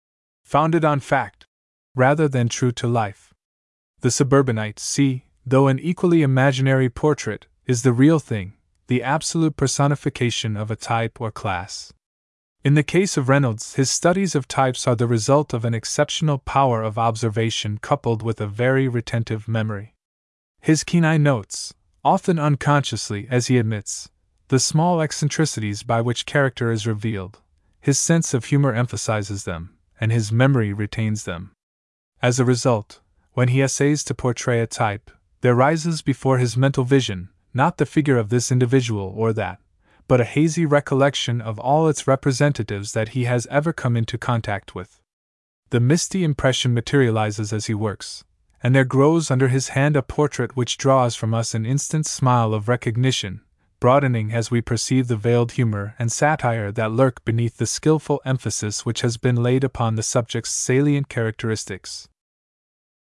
[0.44, 1.46] founded on fact,
[1.96, 3.34] rather than true to life.
[4.00, 8.54] The suburbanite, see, though an equally imaginary portrait, is the real thing,
[8.88, 11.94] the absolute personification of a type or class.
[12.64, 16.40] In the case of Reynolds, his studies of types are the result of an exceptional
[16.40, 19.94] power of observation coupled with a very retentive memory.
[20.62, 21.74] His keen eye notes,
[22.06, 24.10] often unconsciously as he admits,
[24.50, 27.40] the small eccentricities by which character is revealed,
[27.80, 31.52] his sense of humor emphasizes them, and his memory retains them.
[32.22, 33.02] As a result,
[33.34, 35.10] when he essays to portray a type,
[35.42, 39.60] there rises before his mental vision not the figure of this individual or that,
[40.08, 44.76] but a hazy recollection of all its representatives that he has ever come into contact
[44.76, 45.02] with.
[45.72, 48.24] The misty impression materializes as he works,
[48.64, 52.54] and there grows under his hand a portrait which draws from us an instant smile
[52.54, 53.42] of recognition,
[53.80, 58.86] broadening as we perceive the veiled humor and satire that lurk beneath the skillful emphasis
[58.86, 62.08] which has been laid upon the subject's salient characteristics.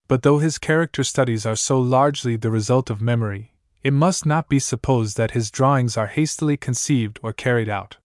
[0.09, 3.53] But though his character studies are so largely the result of memory,
[3.83, 7.99] it must not be supposed that his drawings are hastily conceived or carried out.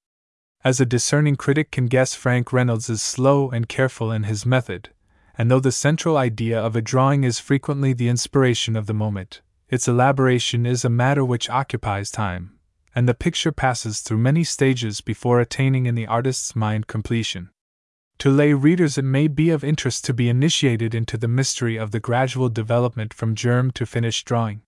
[0.63, 4.89] As a discerning critic can guess, Frank Reynolds is slow and careful in his method,
[5.38, 9.41] and though the central idea of a drawing is frequently the inspiration of the moment,
[9.69, 12.57] its elaboration is a matter which occupies time,
[12.93, 17.49] and the picture passes through many stages before attaining in the artist's mind completion.
[18.19, 21.91] To lay readers, it may be of interest to be initiated into the mystery of
[21.91, 24.61] the gradual development from germ to finished drawing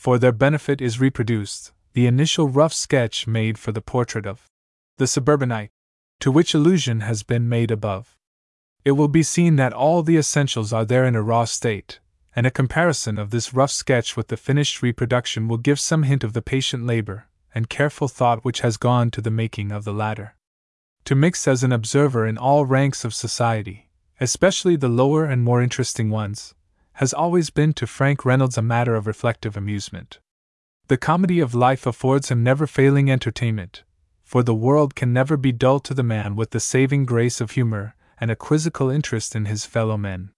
[0.00, 4.46] for their benefit is reproduced the initial rough sketch made for the portrait of
[4.96, 5.68] the suburbanite,
[6.20, 8.16] to which allusion has been made above.
[8.84, 12.00] It will be seen that all the essentials are there in a raw state,
[12.34, 16.24] and a comparison of this rough sketch with the finished reproduction will give some hint
[16.24, 19.92] of the patient labor and careful thought which has gone to the making of the
[19.92, 20.34] latter.
[21.04, 25.60] To mix as an observer in all ranks of society, especially the lower and more
[25.60, 26.54] interesting ones,
[26.94, 30.20] has always been to Frank Reynolds a matter of reflective amusement.
[30.88, 33.82] The comedy of life affords him never failing entertainment,
[34.22, 37.52] for the world can never be dull to the man with the saving grace of
[37.52, 40.30] humor and a quizzical interest in his fellow men.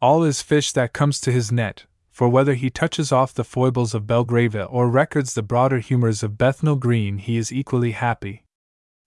[0.00, 3.94] All is fish that comes to his net, for whether he touches off the foibles
[3.94, 8.44] of Belgravia or records the broader humors of Bethnal Green, he is equally happy.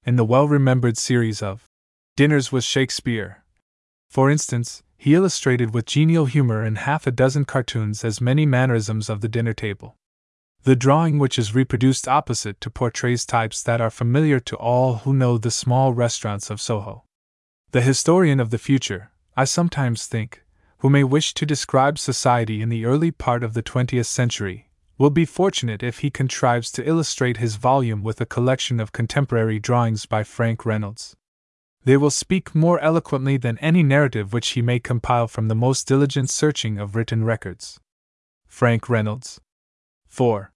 [0.05, 1.65] In the well remembered series of
[2.15, 3.43] Dinners with Shakespeare,
[4.13, 9.09] for instance, he illustrated with genial humor in half a dozen cartoons as many mannerisms
[9.09, 9.95] of the dinner table.
[10.65, 15.13] The drawing which is reproduced opposite to portrays types that are familiar to all who
[15.13, 17.02] know the small restaurants of Soho.
[17.73, 20.43] The historian of the future, I sometimes think,
[20.77, 25.09] who may wish to describe society in the early part of the 20th century, will
[25.09, 30.05] be fortunate if he contrives to illustrate his volume with a collection of contemporary drawings
[30.05, 31.15] by Frank Reynolds
[31.85, 35.87] they will speak more eloquently than any narrative which he may compile from the most
[35.87, 37.79] diligent searching of written records.
[38.47, 39.41] Frank Reynolds.
[40.07, 40.53] 4.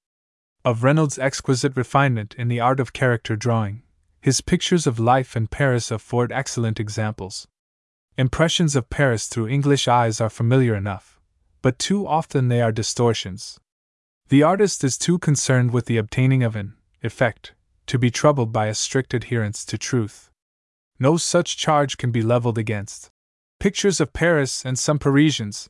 [0.63, 3.83] Of Reynolds' exquisite refinement in the art of character drawing,
[4.27, 7.47] his pictures of life in Paris afford excellent examples.
[8.17, 11.17] Impressions of Paris through English eyes are familiar enough,
[11.61, 13.57] but too often they are distortions.
[14.27, 17.53] The artist is too concerned with the obtaining of an effect
[17.85, 20.29] to be troubled by a strict adherence to truth.
[20.99, 23.09] No such charge can be leveled against.
[23.61, 25.69] Pictures of Paris and some Parisians.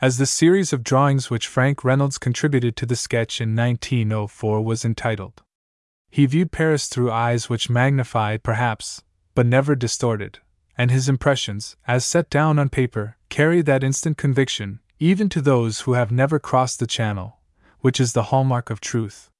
[0.00, 4.84] As the series of drawings which Frank Reynolds contributed to the sketch in 1904 was
[4.84, 5.42] entitled.
[6.10, 9.02] He viewed Paris through eyes which magnified, perhaps,
[9.34, 10.40] but never distorted,
[10.76, 15.82] and his impressions, as set down on paper, carry that instant conviction, even to those
[15.82, 17.38] who have never crossed the channel,
[17.78, 19.30] which is the hallmark of truth.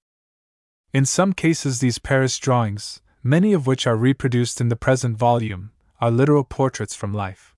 [0.92, 5.72] In some cases, these Paris drawings, many of which are reproduced in the present volume,
[6.00, 7.54] are literal portraits from life.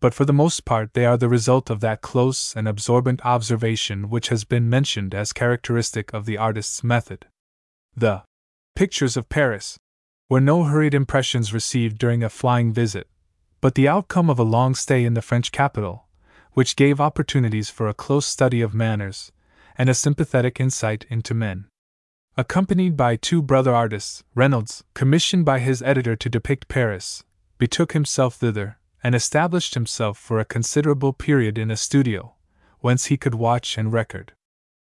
[0.00, 4.10] But for the most part, they are the result of that close and absorbent observation
[4.10, 7.26] which has been mentioned as characteristic of the artist's method.
[7.96, 8.22] The
[8.78, 9.76] pictures of Paris
[10.28, 13.08] were no hurried impressions received during a flying visit,
[13.60, 16.06] but the outcome of a long stay in the French capital,
[16.52, 19.32] which gave opportunities for a close study of manners
[19.76, 21.66] and a sympathetic insight into men.
[22.36, 27.24] Accompanied by two brother artists, Reynolds, commissioned by his editor to depict Paris,
[27.58, 32.36] betook himself thither and established himself for a considerable period in a studio,
[32.78, 34.34] whence he could watch and record.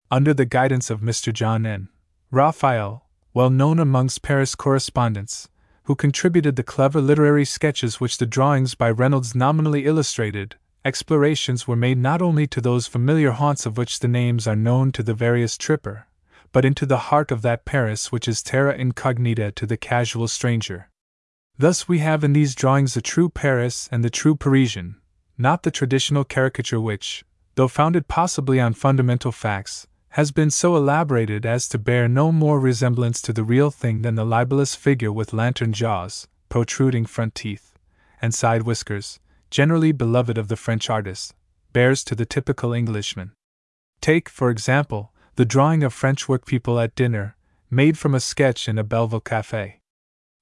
[0.10, 1.32] Under the guidance of Mr.
[1.32, 1.90] John N.
[2.32, 3.05] Raphael,
[3.36, 5.50] well known amongst Paris correspondents,
[5.84, 10.56] who contributed the clever literary sketches which the drawings by Reynolds nominally illustrated,
[10.86, 14.90] explorations were made not only to those familiar haunts of which the names are known
[14.94, 16.08] to the veriest tripper,
[16.54, 20.90] but into the heart of that Paris which is terra incognita to the casual stranger.
[21.58, 24.96] Thus, we have in these drawings the true Paris and the true Parisian,
[25.38, 27.26] not the traditional caricature which,
[27.56, 32.58] though founded possibly on fundamental facts, has been so elaborated as to bear no more
[32.58, 37.74] resemblance to the real thing than the libelous figure with lantern jaws, protruding front teeth,
[38.22, 39.20] and side whiskers,
[39.52, 41.36] generally beloved of the French artist,
[41.74, 43.34] bears to the typical Englishman.
[44.00, 47.36] Take, for example, the drawing of French workpeople at dinner,
[47.70, 49.82] made from a sketch in a Belleville cafe.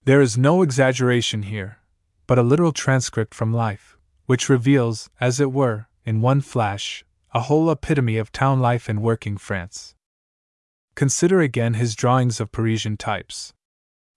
[0.06, 1.80] There is no exaggeration here,
[2.28, 3.98] but a literal transcript from life,
[4.28, 7.04] which reveals, as it were, in one flash,
[7.34, 9.96] a whole epitome of town life in working France.
[10.94, 13.54] Consider again his drawings of Parisian types.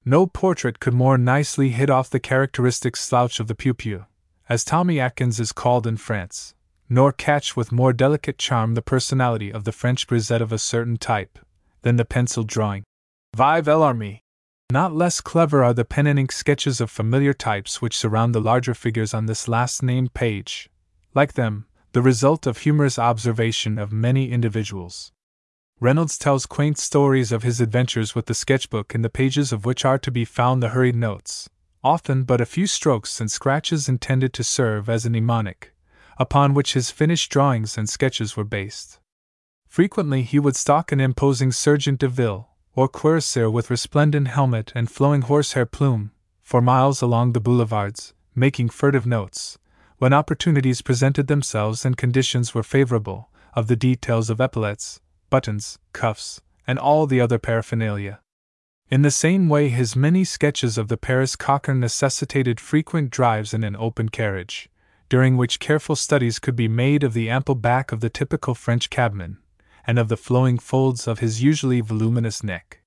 [0.05, 4.05] No portrait could more nicely hit off the characteristic slouch of the pew
[4.51, 6.55] as Tommy Atkins is called in France,
[6.91, 10.99] nor catch with more delicate charm the personality of the French grisette of a certain
[10.99, 11.39] type,
[11.83, 12.85] than the pencil drawing.
[13.35, 14.21] Vive l'armée!
[14.71, 18.41] Not less clever are the pen and ink sketches of familiar types which surround the
[18.41, 20.69] larger figures on this last named page.
[21.15, 25.13] Like them, the result of humorous observation of many individuals.
[25.81, 29.83] Reynolds tells quaint stories of his adventures with the sketchbook in the pages of which
[29.83, 31.49] are to be found the hurried notes,
[31.83, 35.73] often but a few strokes and scratches intended to serve as a mnemonic,
[36.19, 38.99] upon which his finished drawings and sketches were based.
[39.67, 44.91] Frequently he would stalk an imposing sergent de ville, or cuirassier with resplendent helmet and
[44.91, 46.11] flowing horsehair plume,
[46.43, 49.57] for miles along the boulevards, making furtive notes,
[49.99, 56.41] when opportunities presented themselves and conditions were favorable, of the details of epaulets, buttons, cuffs,
[56.67, 58.21] and all the other paraphernalia.
[58.91, 63.65] In the same way, his many sketches of the Paris cocher necessitated frequent drives in
[63.65, 64.69] an open carriage,
[65.09, 68.91] during which careful studies could be made of the ample back of the typical French
[68.91, 69.39] cabman,
[69.87, 72.81] and of the flowing folds of his usually voluminous neck.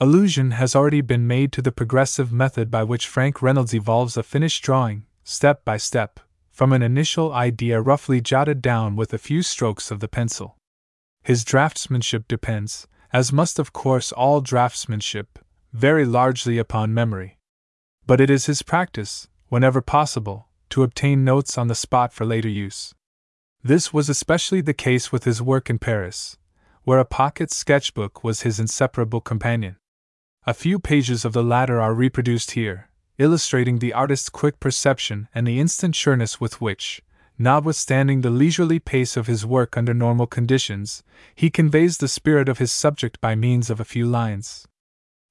[0.00, 4.22] Allusion has already been made to the progressive method by which Frank Reynolds evolves a
[4.22, 6.20] finished drawing, step by step,
[6.54, 10.56] from an initial idea roughly jotted down with a few strokes of the pencil.
[11.24, 15.26] His draftsmanship depends, as must of course all draftsmanship,
[15.72, 17.38] very largely upon memory.
[18.06, 22.48] But it is his practice, whenever possible, to obtain notes on the spot for later
[22.48, 22.94] use.
[23.64, 26.36] This was especially the case with his work in Paris,
[26.84, 29.76] where a pocket sketchbook was his inseparable companion.
[30.46, 35.46] A few pages of the latter are reproduced here, illustrating the artist's quick perception and
[35.46, 37.02] the instant sureness with which,
[37.38, 41.02] notwithstanding the leisurely pace of his work under normal conditions,
[41.34, 44.66] he conveys the spirit of his subject by means of a few lines.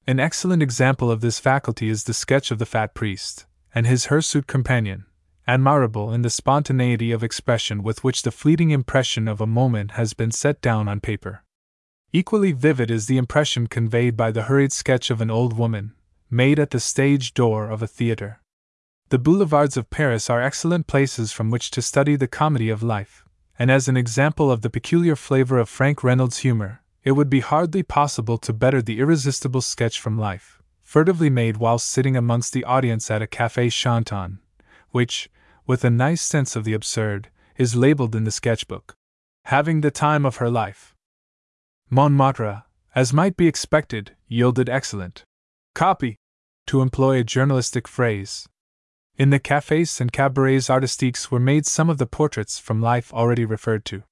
[0.06, 4.06] An excellent example of this faculty is the sketch of the fat priest and his
[4.06, 5.06] hirsute companion,
[5.48, 10.14] admirable in the spontaneity of expression with which the fleeting impression of a moment has
[10.14, 11.44] been set down on paper.
[12.12, 15.94] Equally vivid is the impression conveyed by the hurried sketch of an old woman,
[16.34, 18.42] made at the stage door of a theater.
[19.10, 23.24] The boulevards of Paris are excellent places from which to study the comedy of life,
[23.60, 27.42] and as an example of the peculiar flavor of Frank Reynolds' humor, it would be
[27.42, 32.64] hardly possible to better the irresistible sketch from life, furtively made whilst sitting amongst the
[32.64, 34.40] audience at a cafe chantant,
[34.90, 35.30] which,
[35.68, 38.96] with a nice sense of the absurd, is labeled in the sketchbook.
[39.46, 40.96] Having the time of her life.
[41.90, 42.64] Montmartre,
[42.96, 45.26] as might be expected, yielded excellent
[45.74, 46.18] copy,
[46.68, 48.48] to employ a journalistic phrase.
[49.16, 53.46] In the cafes and cabarets artistiques were made some of the portraits from life already
[53.46, 54.04] referred to.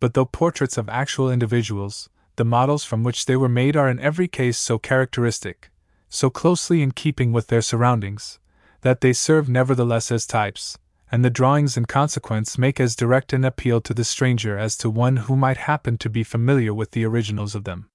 [0.00, 3.98] But though portraits of actual individuals, the models from which they were made are in
[3.98, 5.70] every case so characteristic,
[6.08, 8.38] so closely in keeping with their surroundings,
[8.82, 10.78] that they serve nevertheless as types,
[11.10, 14.88] and the drawings in consequence make as direct an appeal to the stranger as to
[14.88, 17.88] one who might happen to be familiar with the originals of them.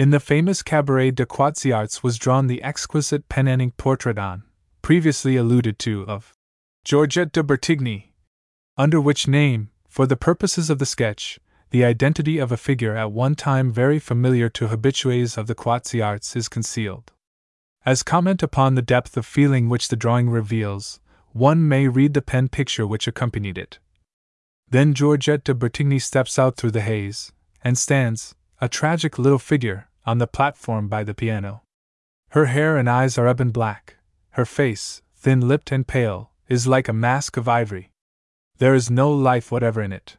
[0.00, 4.44] In the famous Cabaret de Quat'z'Arts was drawn the exquisite pen and ink portrait on,
[4.80, 6.32] previously alluded to, of
[6.84, 8.14] Georgette de Bertigny,
[8.78, 13.12] under which name, for the purposes of the sketch, the identity of a figure at
[13.12, 17.12] one time very familiar to habitués of the Quat'z'Arts is concealed.
[17.84, 20.98] As comment upon the depth of feeling which the drawing reveals,
[21.32, 23.78] one may read the pen picture which accompanied it.
[24.66, 27.32] Then Georgette de Bertigny steps out through the haze,
[27.62, 31.62] and stands, a tragic little figure, on the platform by the piano.
[32.30, 33.96] Her hair and eyes are ebon black,
[34.30, 37.92] her face, thin lipped and pale, is like a mask of ivory.
[38.58, 40.16] There is no life whatever in it.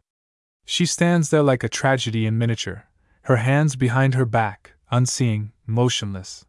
[0.63, 2.87] She stands there like a tragedy in miniature,
[3.23, 6.45] her hands behind her back, unseeing, motionless.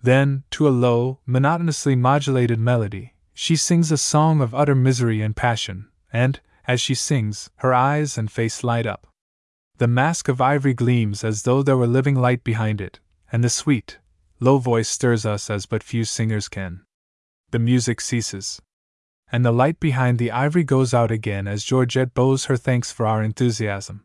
[0.00, 5.34] Then, to a low, monotonously modulated melody, she sings a song of utter misery and
[5.34, 6.38] passion, and,
[6.68, 9.07] as she sings, her eyes and face light up.
[9.78, 12.98] The mask of ivory gleams as though there were living light behind it,
[13.30, 13.98] and the sweet,
[14.40, 16.80] low voice stirs us as but few singers can.
[17.52, 18.60] The music ceases.
[19.30, 23.06] And the light behind the ivory goes out again as Georgette bows her thanks for
[23.06, 24.04] our enthusiasm.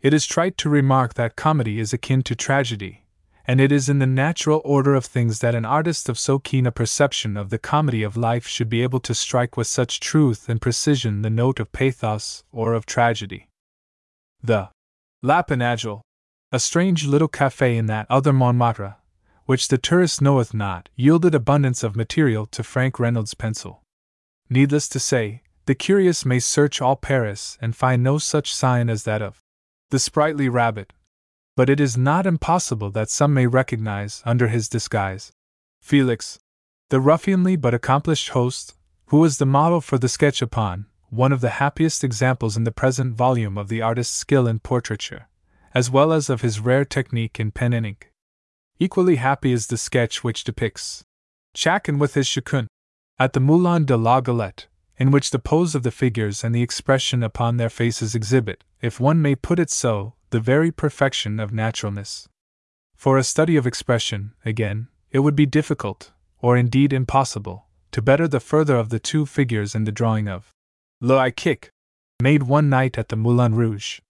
[0.00, 3.04] It is trite to remark that comedy is akin to tragedy,
[3.44, 6.66] and it is in the natural order of things that an artist of so keen
[6.66, 10.48] a perception of the comedy of life should be able to strike with such truth
[10.48, 13.48] and precision the note of pathos or of tragedy.
[14.40, 14.68] The
[15.22, 16.00] Lapin Agile,
[16.50, 18.96] a strange little cafe in that other Montmartre,
[19.44, 23.82] which the tourist knoweth not, yielded abundance of material to Frank Reynolds' pencil.
[24.48, 29.04] Needless to say, the curious may search all Paris and find no such sign as
[29.04, 29.40] that of
[29.90, 30.94] the sprightly rabbit,
[31.54, 35.32] but it is not impossible that some may recognize, under his disguise,
[35.82, 36.38] Felix,
[36.88, 38.74] the ruffianly but accomplished host,
[39.06, 42.72] who was the model for the sketch upon, one of the happiest examples in the
[42.72, 45.28] present volume of the artist's skill in portraiture,
[45.74, 48.12] as well as of his rare technique in pen and ink.
[48.78, 51.04] Equally happy is the sketch which depicts
[51.54, 52.68] Chacun with his chacun
[53.18, 56.62] at the Moulin de la Galette, in which the pose of the figures and the
[56.62, 61.52] expression upon their faces exhibit, if one may put it so, the very perfection of
[61.52, 62.28] naturalness.
[62.94, 68.28] For a study of expression, again, it would be difficult, or indeed impossible, to better
[68.28, 70.52] the further of the two figures in the drawing of
[71.02, 71.70] Le Kick,
[72.20, 74.00] made one night at the Moulin Rouge.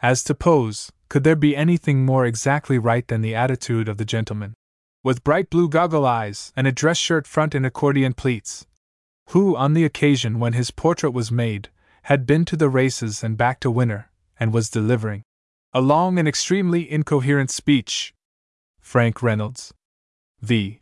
[0.00, 4.04] As to pose, could there be anything more exactly right than the attitude of the
[4.04, 4.54] gentleman,
[5.02, 8.64] with bright blue goggle eyes and a dress shirt front and accordion pleats,
[9.30, 11.68] who, on the occasion when his portrait was made,
[12.02, 14.08] had been to the races and back to winter,
[14.38, 15.24] and was delivering
[15.72, 18.14] a long and extremely incoherent speech.
[18.78, 19.74] Frank Reynolds.
[20.40, 20.80] V.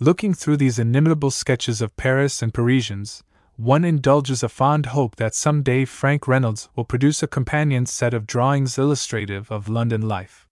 [0.00, 3.22] Looking through these inimitable sketches of Paris and Parisians,
[3.56, 8.14] one indulges a fond hope that some day Frank Reynolds will produce a companion set
[8.14, 10.48] of drawings illustrative of London life.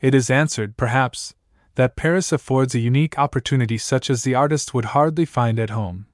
[0.00, 1.34] It is answered, perhaps,
[1.74, 6.06] that Paris affords a unique opportunity such as the artist would hardly find at home.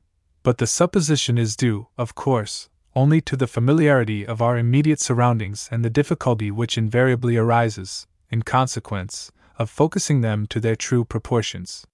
[0.43, 5.69] But the supposition is due, of course, only to the familiarity of our immediate surroundings
[5.73, 11.87] and the difficulty which invariably arises, in consequence, of focusing them to their true proportions.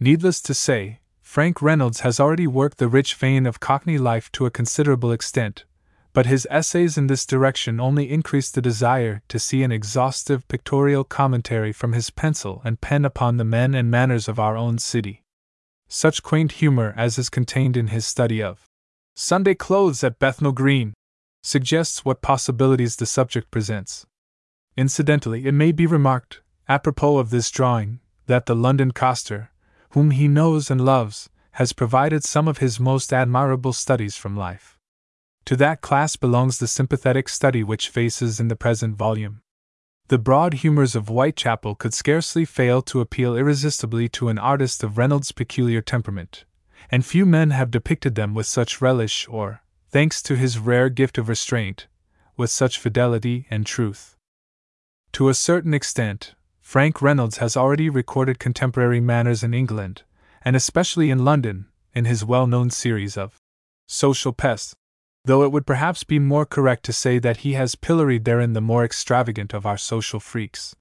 [0.00, 4.46] Needless to say, Frank Reynolds has already worked the rich vein of Cockney life to
[4.46, 5.66] a considerable extent,
[6.14, 11.04] but his essays in this direction only increase the desire to see an exhaustive pictorial
[11.04, 15.22] commentary from his pencil and pen upon the men and manners of our own city.
[15.86, 18.66] Such quaint humor as is contained in his study of
[19.14, 20.94] Sunday clothes at Bethnal Green
[21.42, 24.06] suggests what possibilities the subject presents.
[24.78, 26.40] Incidentally, it may be remarked,
[26.70, 29.50] apropos of this drawing, that the London coster,
[29.90, 34.78] whom he knows and loves, has provided some of his most admirable studies from life.
[35.46, 39.40] To that class belongs the sympathetic study which faces in the present volume.
[40.08, 44.96] The broad humors of Whitechapel could scarcely fail to appeal irresistibly to an artist of
[44.96, 46.44] Reynolds' peculiar temperament,
[46.90, 51.18] and few men have depicted them with such relish or, thanks to his rare gift
[51.18, 51.88] of restraint,
[52.36, 54.16] with such fidelity and truth.
[55.12, 56.34] To a certain extent,
[56.68, 60.02] Frank Reynolds has already recorded contemporary manners in England,
[60.42, 61.64] and especially in London,
[61.94, 63.40] in his well known series of
[63.86, 64.74] Social Pests,
[65.24, 68.60] though it would perhaps be more correct to say that he has pilloried therein the
[68.60, 70.76] more extravagant of our social freaks.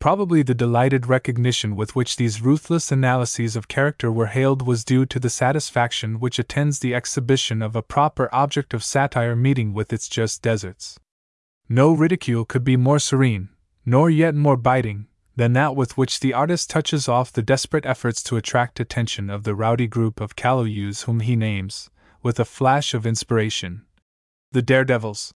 [0.00, 5.06] Probably the delighted recognition with which these ruthless analyses of character were hailed was due
[5.06, 9.92] to the satisfaction which attends the exhibition of a proper object of satire meeting with
[9.92, 10.98] its just deserts.
[11.68, 13.50] No ridicule could be more serene,
[13.86, 15.06] nor yet more biting,
[15.36, 19.44] than that with which the artist touches off the desperate efforts to attract attention of
[19.44, 21.90] the rowdy group of callow youths whom he names,
[22.22, 23.82] with a flash of inspiration,
[24.52, 25.32] the daredevils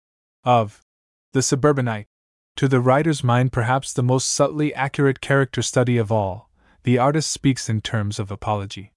[0.44, 0.80] of
[1.32, 2.06] the suburbanite.
[2.56, 6.50] To the writer's mind, perhaps the most subtly accurate character study of all,
[6.82, 8.92] the artist speaks in terms of apology.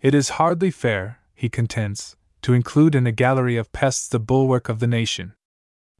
[0.00, 4.68] It is hardly fair, he contends, to include in a gallery of pests the bulwark
[4.68, 5.34] of the nation.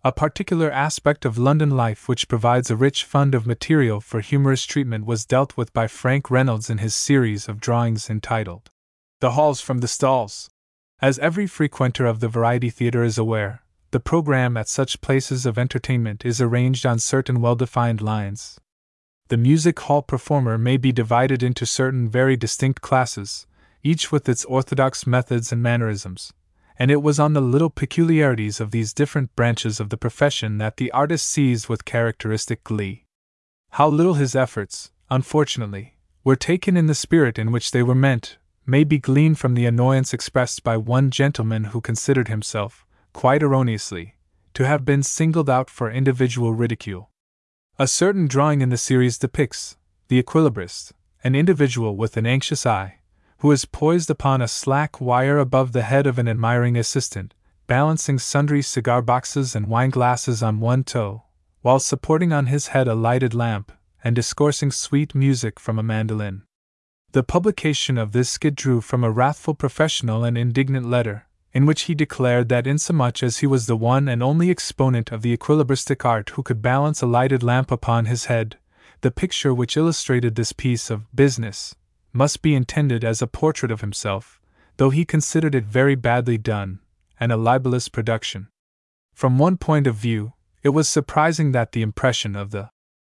[0.07, 4.67] A particular aspect of London life which provides a rich fund of material for humorous
[4.67, 8.69] treatment was dealt with by Frank Reynolds in his series of drawings entitled
[9.21, 10.51] The Halls from the Stalls.
[11.01, 13.63] As every frequenter of the Variety Theatre is aware,
[13.93, 18.61] the program at such places of entertainment is arranged on certain well defined lines.
[19.29, 23.47] The music hall performer may be divided into certain very distinct classes,
[23.83, 26.35] each with its orthodox methods and mannerisms,
[26.79, 30.77] and it was on the little peculiarities of these different branches of the profession that
[30.77, 33.05] the artist seized with characteristic glee.
[33.71, 38.39] How little his efforts, unfortunately, were taken in the spirit in which they were meant,
[38.67, 44.15] may be gleaned from the annoyance expressed by one gentleman who considered himself, quite erroneously,
[44.55, 47.11] to have been singled out for individual ridicule.
[47.79, 49.77] A certain drawing in the series depicts
[50.09, 50.93] the equilibrist,
[51.23, 53.01] an individual with an anxious eye,
[53.39, 57.35] who is poised upon a slack wire above the head of an admiring assistant,
[57.67, 61.23] balancing sundry cigar boxes and wine glasses on one toe,
[61.63, 66.43] while supporting on his head a lighted lamp and discoursing sweet music from a mandolin.
[67.13, 71.83] The publication of this skit drew from a wrathful professional an indignant letter, in which
[71.83, 76.05] he declared that insomuch as he was the one and only exponent of the equilibristic
[76.05, 78.59] art who could balance a lighted lamp upon his head,
[79.01, 81.77] the picture which illustrated this piece of business
[82.15, 84.41] must be intended as a portrait of himself,
[84.77, 86.79] though he considered it very badly done,
[87.19, 88.49] and a libelous production.
[89.13, 90.33] From one point of view,
[90.63, 92.71] it was surprising that the impression of the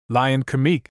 [0.09, 0.89] lion comique,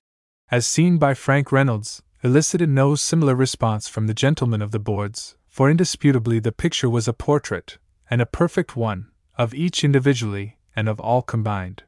[0.51, 5.34] as seen by Frank Reynolds, elicited no similar response from the gentlemen of the boards,
[5.48, 7.78] for indisputably the picture was a portrait,
[8.09, 11.82] and a perfect one, of each individually, and of all combined.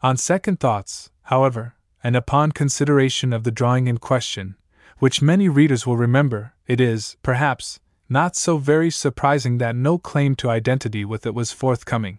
[0.00, 4.54] On second thoughts, however, and upon consideration of the drawing in question,
[4.98, 10.34] which many readers will remember, it is, perhaps, not so very surprising that no claim
[10.34, 12.18] to identity with it was forthcoming.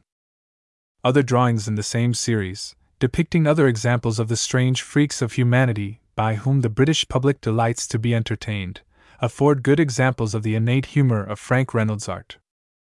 [1.04, 6.02] Other drawings in the same series, depicting other examples of the strange freaks of humanity
[6.16, 8.82] by whom the British public delights to be entertained,
[9.22, 12.38] afford good examples of the innate humor of Frank Reynolds' art.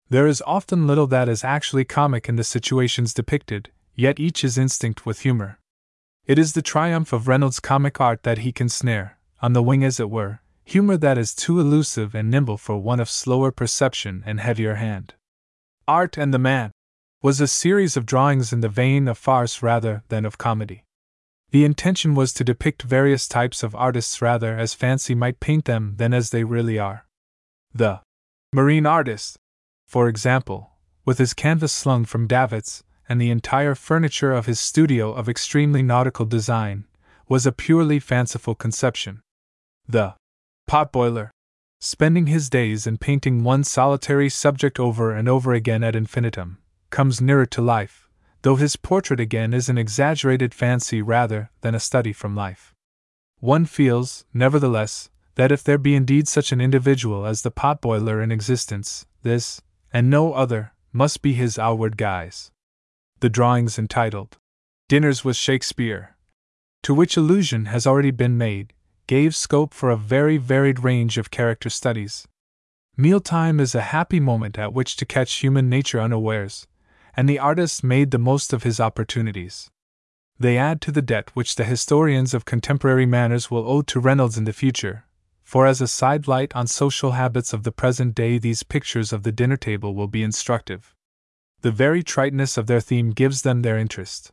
[0.10, 4.58] There is often little that is actually comic in the situations depicted, yet each is
[4.58, 5.60] instinct with humor.
[6.26, 9.84] It is the triumph of Reynolds' comic art that he can snare, on the wing
[9.84, 14.24] as it were, humor that is too elusive and nimble for one of slower perception
[14.26, 15.16] and heavier hand.
[15.88, 16.72] Art and the Man
[17.22, 20.84] was a series of drawings in the vein of farce rather than of comedy.
[21.52, 25.96] The intention was to depict various types of artists rather as fancy might paint them
[25.98, 27.06] than as they really are.
[27.74, 28.00] The
[28.54, 29.38] marine artist,
[29.88, 30.72] for example,
[31.04, 35.84] with his canvas slung from davits, and the entire furniture of his studio of extremely
[35.84, 36.86] nautical design,
[37.28, 39.22] was a purely fanciful conception.
[39.92, 40.16] The
[40.70, 41.32] potboiler,
[41.82, 46.60] spending his days in painting one solitary subject over and over again ad infinitum,
[46.92, 48.08] comes nearer to life,
[48.44, 52.74] though his portrait again is an exaggerated fancy rather than a study from life.
[53.42, 58.32] One feels, nevertheless, that if there be indeed such an individual as the potboiler in
[58.32, 59.62] existence, this,
[59.92, 62.50] and no other, must be his outward guise.
[63.20, 64.38] The drawings entitled
[64.88, 66.16] Dinners with Shakespeare,
[66.84, 68.72] to which allusion has already been made,
[69.12, 72.26] gave scope for a very varied range of character studies.
[72.96, 76.66] Mealtime is a happy moment at which to catch human nature unawares,
[77.14, 79.70] and the artist made the most of his opportunities.
[80.40, 84.38] They add to the debt which the historians of contemporary manners will owe to Reynolds
[84.38, 85.04] in the future,
[85.44, 89.34] for as a sidelight on social habits of the present day, these pictures of the
[89.34, 90.96] dinner table will be instructive.
[91.64, 94.32] The very triteness of their theme gives them their interest.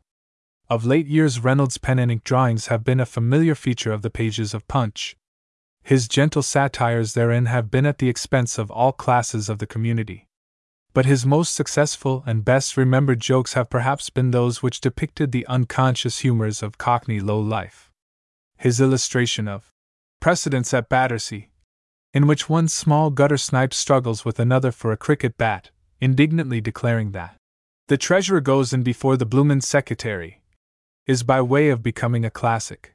[0.70, 4.10] Of late years, Reynolds' pen and ink drawings have been a familiar feature of the
[4.10, 5.16] pages of Punch.
[5.82, 10.28] His gentle satires therein have been at the expense of all classes of the community.
[10.92, 15.46] But his most successful and best remembered jokes have perhaps been those which depicted the
[15.46, 17.90] unconscious humors of Cockney low life.
[18.58, 19.70] His illustration of
[20.20, 21.48] Precedence at Battersea,
[22.12, 27.12] in which one small gutter snipe struggles with another for a cricket bat, indignantly declaring
[27.12, 27.36] that
[27.86, 30.37] the treasurer goes in before the bloomin' secretary,
[31.08, 32.94] is by way of becoming a classic.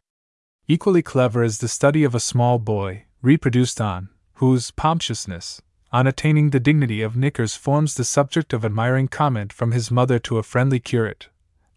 [0.67, 6.51] Equally clever is the study of a small boy, reproduced on, whose pompousness, on attaining
[6.51, 10.43] the dignity of knickers, forms the subject of admiring comment from his mother to a
[10.43, 11.29] friendly curate,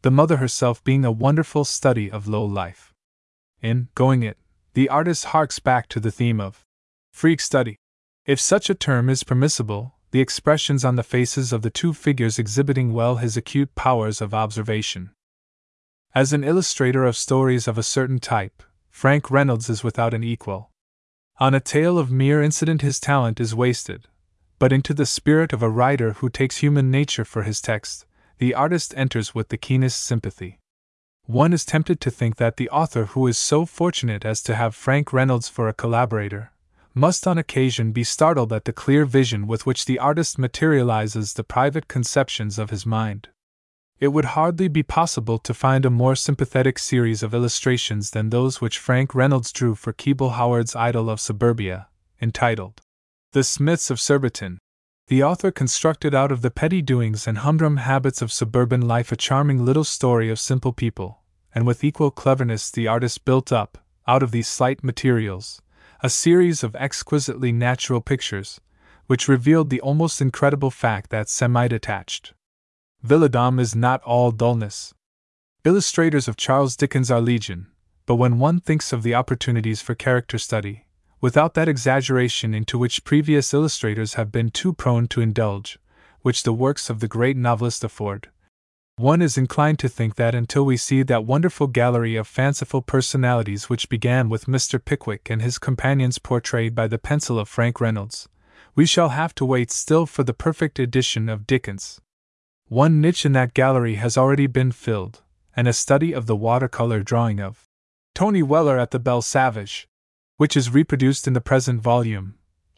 [0.03, 2.93] the mother herself being a wonderful study of low life.
[3.63, 4.37] In Going It,
[4.75, 6.67] the artist harks back to the theme of
[7.11, 7.77] freak study.
[8.27, 12.39] If such a term is permissible, the expressions on the faces of the two figures
[12.39, 15.13] exhibiting well his acute powers of observation.
[16.17, 20.71] As an illustrator of stories of a certain type, Frank Reynolds is without an equal.
[21.39, 24.09] On a tale of mere incident, his talent is wasted,
[24.59, 28.07] but into the spirit of a writer who takes human nature for his text,
[28.39, 30.59] the artist enters with the keenest sympathy.
[31.27, 34.75] One is tempted to think that the author who is so fortunate as to have
[34.75, 36.51] Frank Reynolds for a collaborator
[36.95, 41.45] must on occasion be startled at the clear vision with which the artist materializes the
[41.45, 43.29] private conceptions of his mind.
[43.99, 48.61] It would hardly be possible to find a more sympathetic series of illustrations than those
[48.61, 51.89] which Frank Reynolds drew for Keble Howard's Idyll of Suburbia,
[52.21, 52.83] entitled
[53.33, 54.59] The Smiths of Surbiton.
[55.09, 59.17] The author constructed out of the petty doings and humdrum habits of suburban life a
[59.17, 61.23] charming little story of simple people,
[61.55, 65.63] and with equal cleverness the artist built up, out of these slight materials,
[66.03, 68.61] a series of exquisitely natural pictures,
[69.07, 72.35] which revealed the almost incredible fact that semi detached
[73.03, 74.95] villadom is not all dullness.
[75.65, 77.67] Illustrators of Charles Dickens are legion,
[78.07, 80.87] but when one thinks of the opportunities for character study,
[81.21, 85.79] without that exaggeration into which previous illustrators have been too prone to indulge,
[86.23, 88.31] which the works of the great novelist afford,
[88.99, 93.69] one is inclined to think that until we see that wonderful gallery of fanciful personalities
[93.69, 94.83] which began with Mr.
[94.83, 98.27] Pickwick and his companions portrayed by the pencil of Frank Reynolds,
[98.75, 102.01] we shall have to wait still for the perfect edition of Dickens.
[102.69, 105.23] One niche in that gallery has already been filled,
[105.55, 107.69] and a study of the watercolor drawing of
[108.13, 109.87] Tony Weller at the Belle Sauvage,
[110.37, 112.35] which is reproduced in the present volume,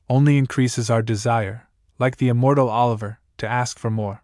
[0.07, 4.23] only increases our desire, like the immortal Oliver, to ask for more.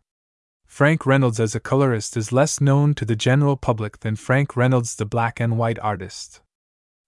[0.67, 4.97] Frank Reynolds as a colorist is less known to the general public than Frank Reynolds
[4.97, 6.43] the black and white artist.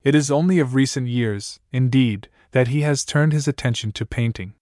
[0.03, 4.55] It is only of recent years, indeed, that he has turned his attention to painting.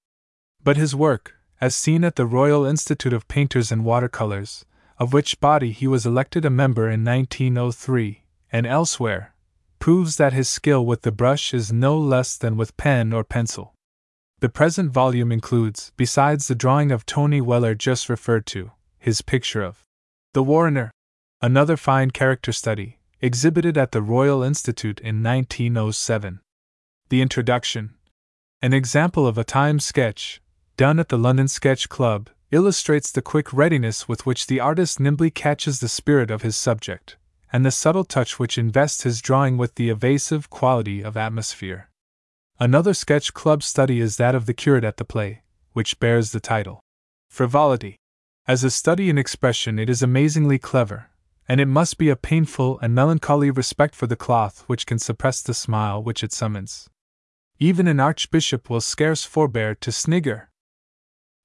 [0.65, 1.35] But his work,
[1.65, 4.67] as seen at the Royal Institute of Painters and Watercolors,
[4.99, 8.23] of which body he was elected a member in 1903,
[8.53, 9.35] and elsewhere,
[9.79, 13.73] proves that his skill with the brush is no less than with pen or pencil.
[14.41, 19.63] The present volume includes, besides the drawing of Tony Weller just referred to, his picture
[19.63, 19.85] of
[20.35, 20.91] the Warrener,
[21.41, 26.41] another fine character study, exhibited at the Royal Institute in 1907.
[27.09, 27.95] The introduction,
[28.61, 30.43] an example of a time sketch,
[30.77, 35.31] done at the London Sketch Club, illustrates the quick readiness with which the artist nimbly
[35.31, 37.17] catches the spirit of his subject,
[37.53, 41.91] and the subtle touch which invests his drawing with the evasive quality of atmosphere.
[42.59, 45.43] Another Sketch Club study is that of the curate at the play,
[45.73, 46.81] which bears the title
[47.29, 47.97] Frivolity.
[48.47, 51.11] As a study in expression, it is amazingly clever,
[51.49, 55.43] and it must be a painful and melancholy respect for the cloth which can suppress
[55.43, 56.89] the smile which it summons.
[57.59, 60.51] Even an archbishop will scarce forbear to snigger.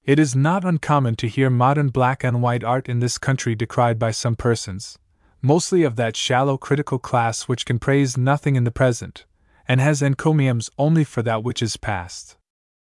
[0.09, 3.99] It is not uncommon to hear modern black and white art in this country decried
[3.99, 4.97] by some persons,
[5.39, 9.25] mostly of that shallow critical class which can praise nothing in the present,
[9.67, 12.37] and has encomiums only for that which is past.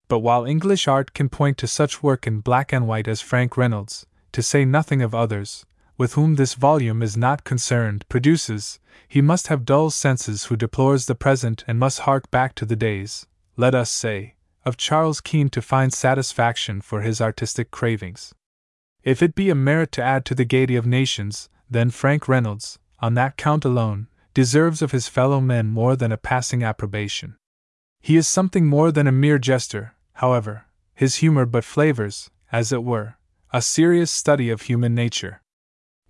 [0.07, 3.57] But while English art can point to such work in black and white as Frank
[3.57, 5.66] Reynolds, to say nothing of others,
[5.99, 8.78] with whom this volume is not concerned, produces,
[9.09, 12.77] he must have dull senses who deplores the present and must hark back to the
[12.77, 13.27] days,
[13.57, 18.35] let us say, of Charles Keene to find satisfaction for his artistic cravings.
[19.03, 22.78] If it be a merit to add to the gaiety of nations, then Frank Reynolds,
[23.01, 27.37] on that count alone, deserves of his fellow men more than a passing approbation.
[28.01, 32.85] He is something more than a mere jester, however, his humor but flavors, as it
[32.85, 33.16] were,
[33.53, 35.43] a serious study of human nature.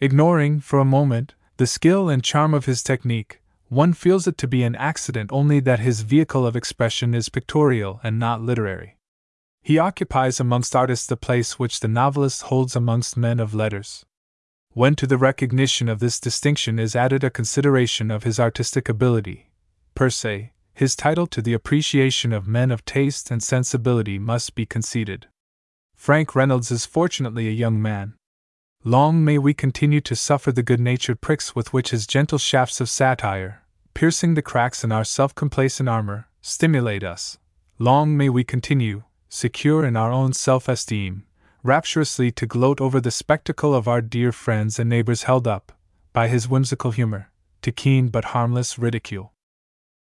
[0.00, 3.39] Ignoring, for a moment, the skill and charm of his technique,
[3.70, 8.00] one feels it to be an accident only that his vehicle of expression is pictorial
[8.02, 8.96] and not literary.
[9.62, 14.04] He occupies amongst artists the place which the novelist holds amongst men of letters.
[14.72, 19.50] When to the recognition of this distinction is added a consideration of his artistic ability,
[19.94, 24.66] per se, his title to the appreciation of men of taste and sensibility must be
[24.66, 25.28] conceded.
[25.94, 28.14] Frank Reynolds is fortunately a young man.
[28.82, 32.80] Long may we continue to suffer the good natured pricks with which his gentle shafts
[32.80, 33.59] of satire,
[33.94, 37.38] piercing the cracks in our self complacent armor, stimulate us.
[37.78, 41.24] Long may we continue, secure in our own self esteem,
[41.62, 45.72] rapturously to gloat over the spectacle of our dear friends and neighbors held up,
[46.12, 47.30] by his whimsical humor,
[47.62, 49.32] to keen but harmless ridicule.